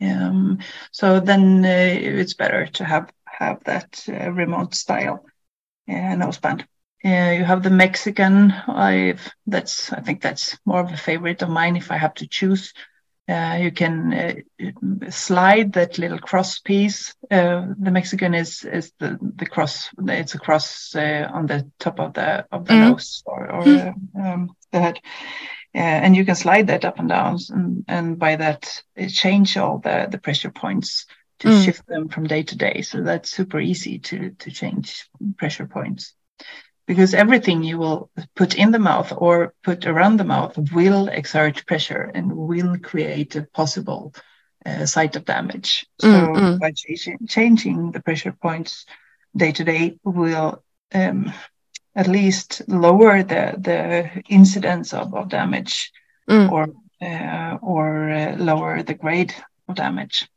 Um, 0.00 0.58
so 0.92 1.20
then 1.20 1.64
uh, 1.64 1.68
it's 1.68 2.34
better 2.34 2.66
to 2.66 2.84
have 2.84 3.10
have 3.24 3.64
that 3.64 4.04
uh, 4.08 4.30
remote 4.30 4.74
style 4.74 5.24
uh, 5.88 5.92
noseband. 5.92 6.62
Uh, 7.04 7.32
you 7.36 7.44
have 7.44 7.62
the 7.62 7.70
Mexican. 7.70 8.52
I've 8.52 9.30
that's 9.46 9.92
I 9.92 10.00
think 10.00 10.22
that's 10.22 10.56
more 10.64 10.80
of 10.80 10.92
a 10.92 10.96
favorite 10.96 11.42
of 11.42 11.50
mine 11.50 11.76
if 11.76 11.90
I 11.90 11.96
have 11.98 12.14
to 12.14 12.26
choose. 12.26 12.72
Uh, 13.28 13.56
you 13.60 13.70
can 13.70 14.12
uh, 14.12 15.10
slide 15.10 15.72
that 15.72 15.98
little 15.98 16.18
cross 16.18 16.58
piece. 16.58 17.14
Uh, 17.30 17.66
the 17.78 17.90
Mexican 17.90 18.34
is 18.34 18.64
is 18.64 18.92
the 18.98 19.18
the 19.36 19.46
cross. 19.46 19.90
It's 20.08 20.34
a 20.34 20.38
cross 20.38 20.94
uh, 20.94 21.28
on 21.32 21.46
the 21.46 21.70
top 21.78 22.00
of 22.00 22.14
the 22.14 22.46
of 22.52 22.66
the 22.66 22.74
Mm. 22.74 22.74
nose 22.74 23.22
or, 23.26 23.50
or 23.50 23.74
uh, 23.74 23.92
um, 24.20 24.50
the 24.72 24.80
head, 24.80 24.98
uh, 25.74 25.78
and 26.04 26.16
you 26.16 26.24
can 26.24 26.34
slide 26.34 26.66
that 26.68 26.84
up 26.84 26.98
and 26.98 27.08
down, 27.08 27.38
and, 27.50 27.84
and 27.88 28.18
by 28.18 28.36
that 28.36 28.82
it 28.96 29.08
change 29.08 29.56
all 29.56 29.78
the 29.78 30.08
the 30.10 30.18
pressure 30.18 30.50
points 30.50 31.06
to 31.40 31.50
Mm. 31.50 31.50
shift 31.50 31.86
them 31.86 32.08
from 32.08 32.26
day 32.26 32.42
to 32.42 32.56
day. 32.56 32.82
So 32.82 33.02
that's 33.02 33.30
super 33.30 33.60
easy 33.60 33.98
to 33.98 34.30
to 34.30 34.50
change 34.50 35.06
pressure 35.38 35.66
points 35.66 36.14
because 36.86 37.14
everything 37.14 37.62
you 37.62 37.78
will 37.78 38.10
put 38.36 38.54
in 38.54 38.70
the 38.72 38.78
mouth 38.78 39.12
or 39.16 39.52
put 39.62 39.86
around 39.86 40.16
the 40.18 40.24
mouth 40.24 40.56
will 40.72 41.08
exert 41.08 41.64
pressure 41.66 42.10
and 42.14 42.32
will 42.34 42.76
create 42.78 43.34
a 43.36 43.42
possible 43.54 44.12
uh, 44.66 44.86
site 44.86 45.16
of 45.16 45.24
damage. 45.24 45.86
So 45.98 46.10
Mm, 46.10 46.36
mm. 46.36 46.60
by 46.60 46.72
changing, 46.74 47.18
changing 47.28 47.92
the 47.92 48.00
pressure 48.02 48.32
points 48.32 48.86
day 49.36 49.52
to 49.52 49.64
day 49.64 49.98
will 50.04 50.62
um, 50.94 51.32
at 51.94 52.06
least 52.08 52.62
lower 52.68 53.22
the 53.22 53.54
the 53.58 54.10
incidence 54.28 54.92
of, 54.92 55.14
of 55.14 55.28
damage 55.28 55.92
Mm. 56.28 56.50
or 56.52 56.66
uh, 57.02 57.58
or 57.62 58.10
uh, 58.10 58.36
lower 58.38 58.82
the 58.82 58.94
grade 58.94 59.34
of 59.68 59.76
damage. 59.76 60.28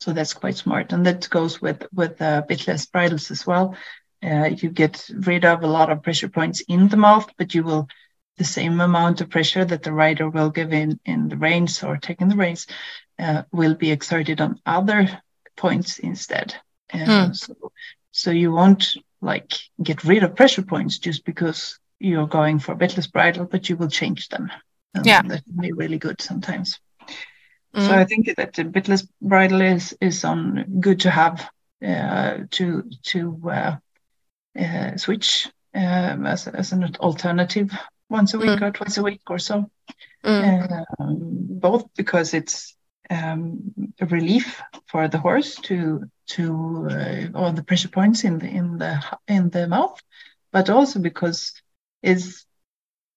So 0.00 0.12
that's 0.12 0.34
quite 0.34 0.56
smart, 0.56 0.92
and 0.92 1.06
that 1.06 1.28
goes 1.30 1.60
with 1.60 1.86
with 1.92 2.20
uh, 2.20 2.42
bitless 2.48 2.86
bridles 2.90 3.30
as 3.30 3.46
well. 3.46 3.74
Uh, 4.22 4.50
you 4.56 4.70
get 4.70 5.08
rid 5.26 5.44
of 5.44 5.62
a 5.62 5.66
lot 5.66 5.90
of 5.90 6.02
pressure 6.02 6.28
points 6.28 6.60
in 6.68 6.88
the 6.88 6.96
mouth, 6.96 7.28
but 7.36 7.54
you 7.54 7.64
will 7.64 7.88
the 8.38 8.44
same 8.44 8.80
amount 8.80 9.20
of 9.20 9.30
pressure 9.30 9.64
that 9.64 9.82
the 9.82 9.92
rider 9.92 10.28
will 10.28 10.50
give 10.50 10.72
in 10.72 10.98
in 11.04 11.28
the 11.28 11.36
reins 11.36 11.82
or 11.82 11.96
taking 11.96 12.28
the 12.28 12.36
reins 12.36 12.66
uh, 13.18 13.42
will 13.52 13.74
be 13.74 13.90
exerted 13.90 14.40
on 14.40 14.60
other 14.64 15.22
points 15.56 15.98
instead. 15.98 16.54
Uh, 16.92 17.26
hmm. 17.26 17.32
So 17.32 17.54
so 18.10 18.30
you 18.30 18.52
won't 18.52 18.96
like 19.20 19.52
get 19.82 20.04
rid 20.04 20.22
of 20.22 20.36
pressure 20.36 20.62
points 20.62 20.98
just 20.98 21.24
because 21.24 21.78
you're 21.98 22.26
going 22.26 22.58
for 22.58 22.72
a 22.72 22.76
bitless 22.76 23.10
bridle, 23.10 23.44
but 23.44 23.68
you 23.68 23.76
will 23.76 23.88
change 23.88 24.28
them. 24.28 24.50
Um, 24.94 25.02
yeah, 25.04 25.22
that 25.22 25.44
can 25.44 25.60
be 25.60 25.72
really 25.72 25.98
good 25.98 26.20
sometimes. 26.20 26.78
Mm. 27.74 27.86
So 27.86 27.94
I 27.94 28.04
think 28.04 28.34
that 28.36 28.52
the 28.54 28.64
bitless 28.64 29.06
bridle 29.20 29.62
is 29.62 29.96
is 30.00 30.24
on 30.24 30.80
good 30.80 31.00
to 31.00 31.10
have 31.10 31.48
uh, 31.86 32.38
to 32.50 32.90
to 33.04 33.50
uh, 33.50 33.76
uh, 34.58 34.96
switch 34.96 35.48
um, 35.74 36.26
as 36.26 36.46
as 36.48 36.72
an 36.72 36.96
alternative 36.96 37.70
once 38.08 38.34
a 38.34 38.38
week 38.38 38.60
mm. 38.60 38.62
or 38.62 38.70
twice 38.70 38.98
a 38.98 39.02
week 39.02 39.22
or 39.28 39.38
so. 39.38 39.70
Mm. 40.24 40.84
Um, 41.00 41.18
both 41.60 41.86
because 41.96 42.34
it's 42.34 42.76
um, 43.10 43.74
a 44.00 44.06
relief 44.06 44.62
for 44.86 45.08
the 45.08 45.18
horse 45.18 45.56
to 45.56 46.04
to 46.28 46.88
uh, 46.90 47.38
all 47.38 47.52
the 47.52 47.64
pressure 47.64 47.88
points 47.88 48.24
in 48.24 48.38
the 48.38 48.46
in 48.46 48.78
the 48.78 49.02
in 49.28 49.50
the 49.50 49.66
mouth, 49.66 50.00
but 50.52 50.70
also 50.70 51.00
because 51.00 51.52
it's 52.02 52.46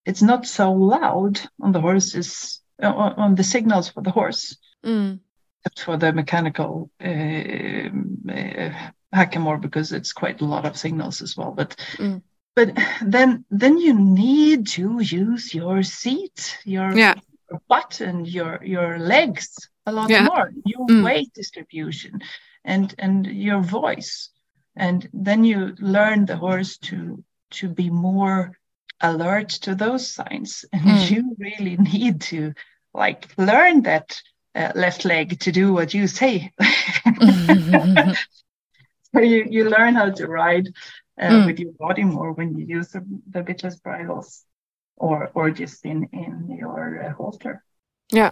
it's 0.06 0.22
not 0.22 0.46
so 0.46 0.72
loud 0.72 1.40
on 1.62 1.72
the 1.72 1.82
horses 1.82 2.62
uh, 2.82 2.88
on 2.88 3.36
the 3.36 3.44
signals 3.44 3.90
for 3.90 4.02
the 4.02 4.12
horse, 4.12 4.58
mm. 4.84 5.20
except 5.60 5.86
for 5.86 5.98
the 5.98 6.14
mechanical 6.14 6.90
uh, 7.04 7.90
uh, 8.34 8.90
hackamore 9.14 9.62
because 9.62 9.92
it's 9.92 10.14
quite 10.14 10.42
a 10.42 10.46
lot 10.46 10.66
of 10.66 10.78
signals 10.78 11.22
as 11.22 11.36
well. 11.38 11.52
But 11.52 11.76
mm. 11.98 12.22
but 12.56 12.72
then 13.02 13.46
then 13.50 13.78
you 13.78 13.94
need 13.94 14.68
to 14.68 15.00
use 15.00 15.54
your 15.54 15.84
seat, 15.84 16.58
your 16.66 16.96
yeah. 16.96 17.16
your 17.50 17.62
butt 17.68 18.02
and 18.02 18.28
your 18.28 18.60
your 18.64 19.00
legs 19.00 19.70
a 19.86 19.92
lot 19.92 20.10
yeah. 20.10 20.24
more 20.24 20.52
your 20.66 20.88
mm. 20.88 21.04
weight 21.04 21.34
distribution 21.34 22.22
and 22.64 22.96
and 22.98 23.26
your 23.26 23.62
voice 23.62 24.30
and 24.76 25.08
then 25.14 25.44
you 25.44 25.76
learn 25.80 26.26
the 26.26 26.38
horse 26.38 26.78
to 26.78 27.24
to 27.52 27.70
be 27.70 27.90
more 27.90 28.58
alert 29.02 29.50
to 29.50 29.76
those 29.76 30.08
signs 30.08 30.66
and 30.74 30.82
mm. 30.84 31.12
you 31.12 31.36
really 31.40 31.78
need 31.78 32.22
to 32.22 32.54
like 32.94 33.28
learn 33.38 33.84
that 33.84 34.22
uh, 34.56 34.72
left 34.74 35.06
leg 35.06 35.40
to 35.40 35.52
do 35.52 35.74
what 35.74 35.94
you 35.94 36.08
say 36.08 36.52
you 39.24 39.46
you 39.50 39.70
learn 39.70 39.96
how 39.96 40.10
to 40.10 40.28
ride 40.28 40.68
uh, 41.20 41.30
mm. 41.30 41.46
with 41.46 41.60
your 41.60 41.72
body 41.74 42.04
more 42.04 42.34
when 42.34 42.58
you 42.58 42.66
use 42.66 42.90
the, 42.90 43.06
the 43.30 43.42
bitless 43.42 43.82
bridles 43.82 44.44
or 44.98 45.30
or 45.34 45.52
just 45.52 45.86
in 45.86 46.10
in 46.14 46.56
your 46.58 47.04
uh, 47.04 47.14
halter 47.14 47.64
yeah 48.12 48.32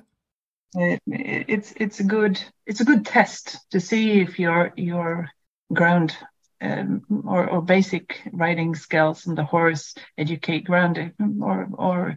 it, 0.76 1.02
it's 1.08 1.74
it's 1.78 2.00
a 2.00 2.04
good 2.04 2.42
it's 2.66 2.82
a 2.82 2.86
good 2.86 3.06
test 3.06 3.60
to 3.72 3.80
see 3.80 4.22
if 4.22 4.40
your 4.40 4.74
your 4.76 5.30
ground 5.72 6.16
um, 6.62 7.04
or, 7.28 7.50
or 7.50 7.62
basic 7.62 8.22
riding 8.32 8.74
skills 8.74 9.28
and 9.28 9.38
the 9.38 9.44
horse 9.44 9.96
educate 10.18 10.64
ground 10.66 11.14
or 11.42 11.68
or 11.74 12.16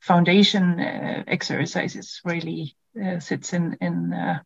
foundation 0.00 0.80
uh, 0.80 1.24
exercises 1.26 2.20
really 2.24 2.76
uh, 3.02 3.18
sits 3.18 3.52
in 3.52 3.76
in 3.80 4.12
uh, 4.12 4.38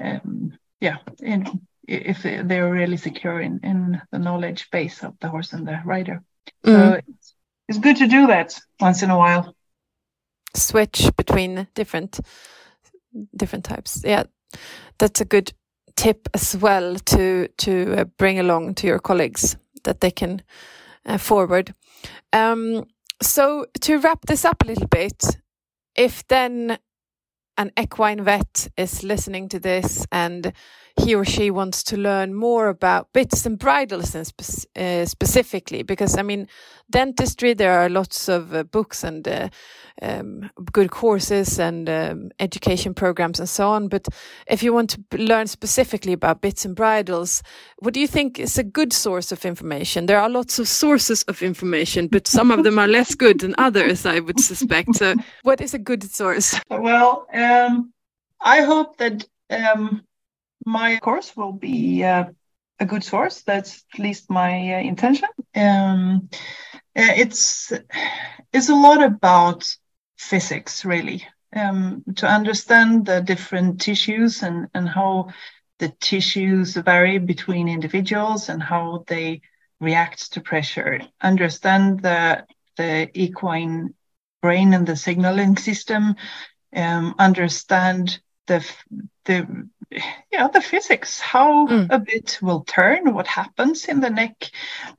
um, 0.00 0.52
yeah 0.80 0.98
in 1.20 1.60
if 1.88 2.22
they're 2.22 2.70
really 2.70 2.96
secure 2.96 3.40
in 3.40 3.60
in 3.62 4.00
the 4.12 4.18
knowledge 4.18 4.68
base 4.70 5.02
of 5.02 5.14
the 5.20 5.28
horse 5.28 5.52
and 5.52 5.66
the 5.66 5.80
rider 5.84 6.22
mm. 6.64 6.72
so 6.72 7.00
it's, 7.08 7.34
it's 7.68 7.78
good 7.78 7.96
to 7.96 8.06
do 8.06 8.26
that 8.26 8.58
once 8.80 9.02
in 9.02 9.10
a 9.10 9.18
while 9.18 9.54
switch 10.54 11.10
between 11.16 11.66
different 11.74 12.20
different 13.36 13.64
types. 13.64 14.02
Yeah, 14.04 14.24
that's 14.98 15.20
a 15.20 15.24
good 15.24 15.52
tip 15.96 16.28
as 16.34 16.56
well 16.56 16.96
to 16.96 17.48
to 17.58 18.00
uh, 18.00 18.04
bring 18.18 18.38
along 18.38 18.74
to 18.74 18.86
your 18.86 18.98
colleagues 18.98 19.56
that 19.84 20.00
they 20.00 20.10
can 20.10 20.42
uh, 21.06 21.18
forward. 21.18 21.74
Um, 22.32 22.84
so 23.22 23.66
to 23.80 23.98
wrap 23.98 24.26
this 24.26 24.44
up 24.44 24.62
a 24.62 24.66
little 24.66 24.86
bit, 24.88 25.24
if 25.96 26.26
then 26.28 26.78
an 27.56 27.72
equine 27.76 28.22
vet 28.22 28.68
is 28.76 29.02
listening 29.02 29.48
to 29.48 29.58
this 29.58 30.06
and 30.12 30.52
he 30.98 31.14
or 31.14 31.24
she 31.24 31.50
wants 31.50 31.82
to 31.82 31.96
learn 31.96 32.34
more 32.34 32.68
about 32.68 33.12
bits 33.12 33.46
and 33.46 33.58
bridles 33.58 34.14
and 34.14 34.26
spe 34.26 34.66
uh, 34.76 35.04
specifically 35.06 35.82
because 35.82 36.16
i 36.16 36.22
mean 36.22 36.48
dentistry 36.90 37.54
there 37.54 37.78
are 37.78 37.88
lots 37.88 38.28
of 38.28 38.54
uh, 38.54 38.62
books 38.62 39.04
and 39.04 39.28
uh, 39.28 39.48
um, 40.02 40.50
good 40.72 40.90
courses 40.90 41.58
and 41.58 41.88
um, 41.88 42.30
education 42.38 42.94
programs 42.94 43.40
and 43.40 43.48
so 43.48 43.68
on 43.68 43.88
but 43.88 44.06
if 44.46 44.62
you 44.62 44.72
want 44.72 44.90
to 44.90 45.18
learn 45.18 45.46
specifically 45.46 46.12
about 46.12 46.40
bits 46.40 46.64
and 46.64 46.76
bridles 46.76 47.42
what 47.78 47.94
do 47.94 48.00
you 48.00 48.06
think 48.06 48.38
is 48.38 48.58
a 48.58 48.64
good 48.64 48.92
source 48.92 49.32
of 49.32 49.44
information? 49.44 50.06
There 50.06 50.20
are 50.20 50.28
lots 50.28 50.58
of 50.58 50.68
sources 50.68 51.22
of 51.24 51.42
information 51.42 52.08
but 52.08 52.26
some 52.26 52.50
of 52.50 52.64
them 52.64 52.78
are 52.78 52.88
less 52.88 53.14
good 53.14 53.40
than 53.40 53.54
others 53.58 54.06
i 54.06 54.20
would 54.20 54.40
suspect. 54.40 54.96
So 54.96 55.14
what 55.42 55.60
is 55.60 55.74
a 55.74 55.78
good 55.78 56.02
source? 56.02 56.58
Well 56.70 57.26
um, 57.32 57.92
i 58.40 58.62
hope 58.62 58.96
that 58.98 59.26
um, 59.50 60.04
my 60.64 60.98
course 60.98 61.36
will 61.36 61.52
be 61.52 62.04
uh, 62.04 62.24
a 62.80 62.86
good 62.86 63.04
source. 63.04 63.42
That's 63.42 63.84
at 63.92 64.00
least 64.00 64.30
my 64.30 64.74
uh, 64.74 64.80
intention. 64.80 65.28
Um, 65.54 66.28
uh, 66.96 67.14
it's 67.16 67.72
it's 68.52 68.68
a 68.68 68.74
lot 68.74 69.02
about 69.02 69.64
physics, 70.16 70.84
really, 70.84 71.26
um, 71.54 72.04
to 72.16 72.26
understand 72.26 73.06
the 73.06 73.20
different 73.20 73.80
tissues 73.80 74.42
and 74.42 74.68
and 74.74 74.88
how 74.88 75.28
the 75.78 75.88
tissues 76.00 76.74
vary 76.74 77.18
between 77.18 77.68
individuals 77.68 78.48
and 78.48 78.62
how 78.62 79.04
they 79.06 79.40
react 79.80 80.32
to 80.32 80.40
pressure. 80.40 81.00
Understand 81.20 82.00
the 82.00 82.44
the 82.76 83.10
equine 83.14 83.94
brain 84.42 84.74
and 84.74 84.86
the 84.86 84.96
signaling 84.96 85.56
system. 85.56 86.16
Um, 86.74 87.14
understand 87.18 88.20
the 88.46 88.64
the 89.24 89.68
yeah 90.32 90.48
the 90.48 90.60
physics 90.60 91.20
how 91.20 91.66
mm. 91.66 91.86
a 91.90 91.98
bit 91.98 92.38
will 92.42 92.62
turn 92.64 93.14
what 93.14 93.26
happens 93.26 93.86
in 93.86 94.00
the 94.00 94.10
neck 94.10 94.50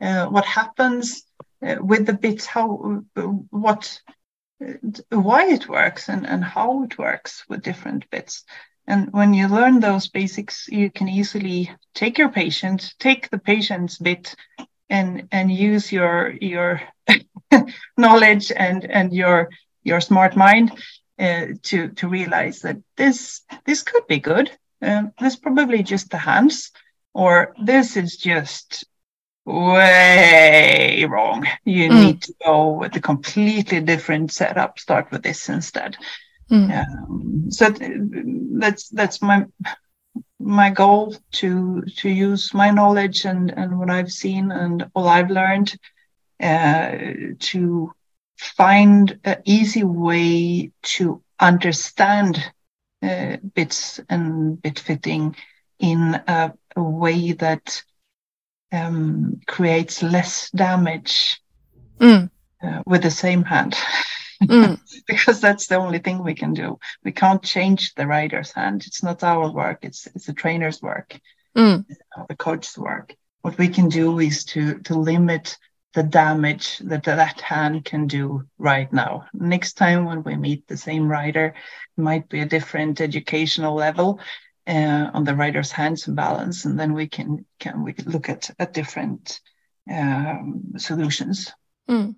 uh, 0.02 0.26
what 0.28 0.46
happens 0.46 1.24
uh, 1.66 1.76
with 1.80 2.06
the 2.06 2.14
bit 2.14 2.46
how 2.46 3.02
uh, 3.16 3.22
what 3.22 4.02
uh, 4.66 4.74
why 5.12 5.48
it 5.48 5.70
works 5.70 6.10
and, 6.10 6.26
and 6.26 6.44
how 6.44 6.84
it 6.84 6.98
works 6.98 7.44
with 7.50 7.62
different 7.62 8.10
bits 8.10 8.44
and 8.88 9.14
when 9.14 9.34
you 9.34 9.48
learn 9.48 9.80
those 9.80 10.08
basics 10.08 10.68
you 10.70 10.90
can 10.90 11.08
easily 11.08 11.70
take 11.94 12.18
your 12.18 12.30
patient 12.30 12.94
take 13.00 13.30
the 13.30 13.40
patient's 13.40 13.98
bit 13.98 14.36
and 14.90 15.28
and 15.32 15.52
use 15.52 15.92
your 15.92 16.34
your 16.42 16.82
knowledge 17.98 18.52
and 18.52 18.86
and 18.86 19.14
your 19.14 19.50
your 19.84 20.02
smart 20.02 20.36
mind 20.36 20.72
uh, 21.20 21.48
to 21.64 21.90
to 21.90 22.08
realize 22.08 22.62
that 22.62 22.78
this 22.98 23.42
this 23.66 23.84
could 23.84 24.08
be 24.08 24.20
good. 24.20 24.52
Um, 24.82 25.12
this 25.20 25.36
probably 25.36 25.84
just 25.84 26.10
the 26.10 26.18
hands, 26.18 26.72
or 27.14 27.54
this 27.64 27.98
is 27.98 28.18
just 28.18 28.86
way 29.46 31.06
wrong. 31.10 31.46
You 31.66 31.90
mm. 31.90 32.06
need 32.06 32.22
to 32.24 32.34
go 32.46 32.70
with 32.74 32.96
a 32.96 33.02
completely 33.02 33.82
different 33.82 34.32
setup. 34.32 34.80
Start 34.80 35.12
with 35.12 35.24
this 35.24 35.50
instead. 35.50 35.98
Mm. 36.52 36.88
Um, 36.88 37.52
so 37.52 37.70
that's 38.60 38.90
that's 38.90 39.22
my 39.22 39.46
my 40.40 40.70
goal 40.70 41.16
to 41.34 41.84
to 41.98 42.10
use 42.10 42.54
my 42.54 42.72
knowledge 42.72 43.26
and 43.26 43.52
and 43.52 43.78
what 43.78 43.90
I've 43.90 44.12
seen 44.12 44.52
and 44.52 44.90
all 44.96 45.08
I've 45.08 45.30
learned 45.30 45.78
uh, 46.42 46.98
to 47.40 47.92
find 48.38 49.20
an 49.26 49.42
easy 49.46 49.84
way 49.84 50.72
to 50.82 51.22
understand 51.40 52.52
uh, 53.02 53.38
bits 53.54 54.00
and 54.10 54.62
bit 54.62 54.80
fitting 54.80 55.36
in 55.80 56.22
a, 56.28 56.54
a 56.76 56.84
way 56.84 57.32
that 57.34 57.82
um, 58.72 59.40
creates 59.48 60.04
less 60.04 60.50
damage 60.52 61.42
mm. 62.00 62.30
uh, 62.62 62.84
with 62.86 63.04
the 63.04 63.12
same 63.12 63.44
hand. 63.44 63.76
Mm. 64.44 64.80
because 65.08 65.42
that's 65.42 65.68
the 65.68 65.76
only 65.76 66.00
thing 66.00 66.24
we 66.24 66.34
can 66.34 66.54
do. 66.54 66.80
We 67.04 67.12
can't 67.12 67.44
change 67.44 67.94
the 67.96 68.08
rider's 68.08 68.52
hand. 68.52 68.84
It's 68.86 69.04
not 69.04 69.24
our 69.24 69.52
work. 69.52 69.80
It's 69.82 70.08
it's 70.08 70.28
the 70.28 70.34
trainer's 70.34 70.82
work, 70.82 71.20
mm. 71.58 71.86
the 72.28 72.36
coach's 72.36 72.78
work. 72.78 73.16
What 73.42 73.58
we 73.58 73.68
can 73.68 73.90
do 73.90 74.20
is 74.20 74.46
to 74.46 74.80
to 74.80 74.96
limit 74.98 75.58
the 75.94 76.04
damage 76.04 76.78
that 76.80 77.04
that 77.04 77.42
hand 77.42 77.84
can 77.86 78.08
do 78.08 78.44
right 78.58 78.92
now. 78.94 79.26
Next 79.34 79.74
time 79.74 80.06
when 80.06 80.24
we 80.24 80.36
meet 80.36 80.68
the 80.68 80.78
same 80.78 81.08
rider, 81.08 81.56
might 81.98 82.30
be 82.30 82.42
a 82.42 82.46
different 82.46 83.02
educational 83.02 83.76
level 83.76 84.20
uh, 84.68 85.10
on 85.14 85.24
the 85.24 85.36
rider's 85.36 85.72
hands 85.72 86.08
and 86.08 86.16
balance, 86.16 86.66
and 86.66 86.80
then 86.80 86.94
we 86.94 87.08
can 87.08 87.46
can 87.60 87.84
we 87.84 87.94
look 88.06 88.30
at 88.30 88.52
at 88.60 88.74
different 88.74 89.42
um, 89.92 90.74
solutions. 90.78 91.52
Mm. 91.90 92.16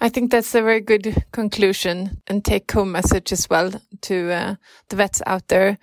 I 0.00 0.08
think 0.08 0.30
that's 0.30 0.54
a 0.54 0.62
very 0.62 0.80
good 0.80 1.24
conclusion 1.32 2.20
and 2.26 2.44
take 2.44 2.70
home 2.70 2.92
message 2.92 3.32
as 3.32 3.48
well 3.48 3.72
to 4.02 4.32
uh, 4.32 4.54
the 4.88 4.96
vets 4.96 5.22
out 5.26 5.48
there 5.48 5.78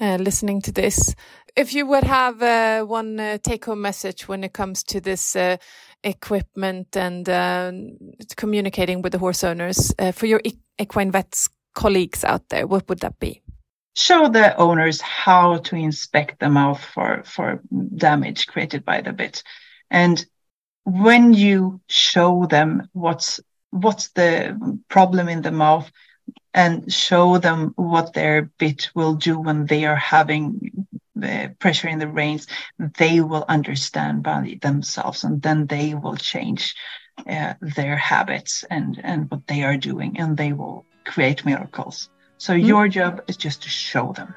uh, 0.00 0.16
listening 0.16 0.60
to 0.62 0.72
this. 0.72 1.14
If 1.56 1.72
you 1.72 1.86
would 1.86 2.04
have 2.04 2.42
uh, 2.42 2.84
one 2.84 3.18
uh, 3.18 3.38
take 3.42 3.64
home 3.64 3.80
message 3.80 4.28
when 4.28 4.44
it 4.44 4.52
comes 4.52 4.82
to 4.84 5.00
this 5.00 5.34
uh, 5.34 5.56
equipment 6.06 6.96
and 6.96 7.28
uh, 7.28 7.72
communicating 8.36 9.02
with 9.02 9.12
the 9.12 9.18
horse 9.18 9.44
owners 9.44 9.92
for 10.12 10.26
your 10.26 10.40
equine 10.78 11.10
vets 11.10 11.48
colleagues 11.74 12.24
out 12.24 12.48
there, 12.48 12.66
what 12.66 12.88
would 12.88 13.00
that 13.00 13.18
be? 13.20 13.42
Show 13.94 14.28
the 14.28 14.56
owners 14.56 15.00
how 15.00 15.58
to 15.58 15.76
inspect 15.76 16.40
the 16.40 16.48
mouth 16.48 16.82
for, 16.82 17.22
for 17.24 17.60
damage 17.94 18.46
created 18.46 18.84
by 18.84 19.00
the 19.00 19.12
bit. 19.12 19.42
And 19.90 20.26
when 20.84 21.34
you 21.34 21.80
show 21.88 22.46
them 22.46 22.88
what's 22.92 23.40
what's 23.70 24.08
the 24.10 24.56
problem 24.88 25.28
in 25.28 25.42
the 25.42 25.50
mouth 25.50 25.90
and 26.54 26.90
show 26.92 27.38
them 27.38 27.72
what 27.76 28.14
their 28.14 28.50
bit 28.58 28.90
will 28.94 29.14
do 29.14 29.38
when 29.38 29.66
they 29.66 29.84
are 29.84 29.96
having 29.96 30.86
the 31.16 31.54
pressure 31.58 31.88
in 31.88 31.98
the 31.98 32.08
reins, 32.08 32.46
they 32.98 33.20
will 33.20 33.44
understand 33.48 34.22
by 34.22 34.58
themselves 34.62 35.24
and 35.24 35.42
then 35.42 35.66
they 35.66 35.94
will 35.94 36.16
change 36.16 36.74
uh, 37.28 37.54
their 37.60 37.96
habits 37.96 38.64
and, 38.70 39.00
and 39.02 39.30
what 39.30 39.46
they 39.46 39.64
are 39.64 39.76
doing 39.76 40.18
and 40.18 40.36
they 40.36 40.52
will 40.52 40.84
create 41.04 41.44
miracles. 41.44 42.10
So 42.38 42.52
mm. 42.52 42.66
your 42.66 42.88
job 42.88 43.22
is 43.28 43.36
just 43.36 43.62
to 43.62 43.68
show 43.68 44.12
them. 44.12 44.34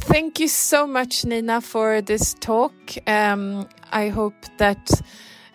Thank 0.00 0.40
you 0.40 0.48
so 0.48 0.86
much, 0.86 1.24
Nina, 1.24 1.62
for 1.62 2.02
this 2.02 2.34
talk. 2.34 2.74
Um, 3.06 3.66
I 3.92 4.08
hope 4.08 4.34
that 4.58 4.90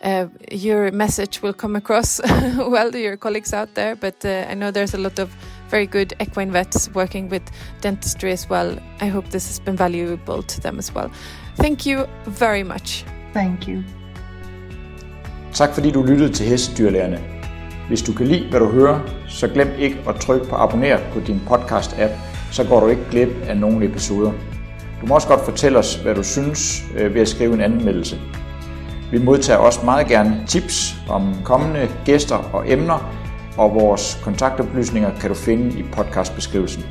uh, 0.01 0.27
your 0.51 0.91
message 0.91 1.43
will 1.43 1.53
come 1.53 1.75
across 1.75 2.19
well 2.57 2.91
to 2.91 2.99
your 2.99 3.17
colleagues 3.17 3.53
out 3.53 3.75
there. 3.75 3.95
But 3.95 4.25
uh, 4.25 4.47
I 4.49 4.55
know 4.55 4.71
there's 4.71 4.95
a 4.95 4.97
lot 4.97 5.19
of 5.19 5.35
very 5.71 5.85
good 5.85 6.13
equine 6.19 6.53
vets 6.53 6.91
working 6.95 7.31
with 7.31 7.43
dentistry 7.83 8.31
as 8.31 8.49
well. 8.49 8.77
I 9.01 9.09
hope 9.09 9.29
this 9.29 9.47
has 9.47 9.59
been 9.59 9.77
valuable 9.77 10.43
to 10.43 10.61
them 10.61 10.79
as 10.79 10.95
well. 10.95 11.09
Thank 11.57 11.85
you 11.85 12.05
very 12.27 12.63
much. 12.63 13.05
Thank 13.33 13.67
you. 13.67 13.83
Tak 15.53 15.73
fordi 15.73 15.91
du 15.91 16.03
lyttede 16.03 16.33
til 16.33 16.45
Hestedyrlærerne. 16.45 17.19
Hvis 17.87 18.01
du 18.01 18.13
kan 18.13 18.27
lide, 18.27 18.49
hvad 18.49 18.59
du 18.59 18.71
hører, 18.71 18.99
så 19.27 19.47
glem 19.47 19.67
ikke 19.79 19.97
at 20.07 20.15
trykke 20.15 20.45
på 20.45 20.55
abonner 20.55 20.99
på 21.13 21.19
din 21.19 21.41
podcast-app, 21.49 22.11
så 22.51 22.63
går 22.63 22.79
du 22.79 22.87
ikke 22.87 23.05
glip 23.11 23.29
af 23.47 23.57
nogle 23.57 23.85
episoder. 23.85 24.31
Du 25.01 25.05
må 25.05 25.15
også 25.15 25.27
godt 25.27 25.45
fortælle 25.45 25.79
os, 25.79 25.95
hvad 25.95 26.15
du 26.15 26.23
synes 26.23 26.83
øh, 26.97 27.13
ved 27.13 27.21
at 27.21 27.27
skrive 27.27 27.53
en 27.53 27.61
anmeldelse. 27.61 28.19
Vi 29.11 29.17
modtager 29.17 29.59
også 29.59 29.79
meget 29.85 30.07
gerne 30.07 30.43
tips 30.47 30.95
om 31.09 31.35
kommende 31.43 31.89
gæster 32.05 32.35
og 32.35 32.71
emner, 32.71 33.20
og 33.61 33.75
vores 33.75 34.19
kontaktoplysninger 34.23 35.19
kan 35.19 35.29
du 35.29 35.35
finde 35.35 35.79
i 35.79 35.83
podcastbeskrivelsen. 35.83 36.83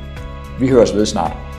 Vi 0.59 0.67
høres 0.67 0.95
ved 0.95 1.05
snart. 1.05 1.50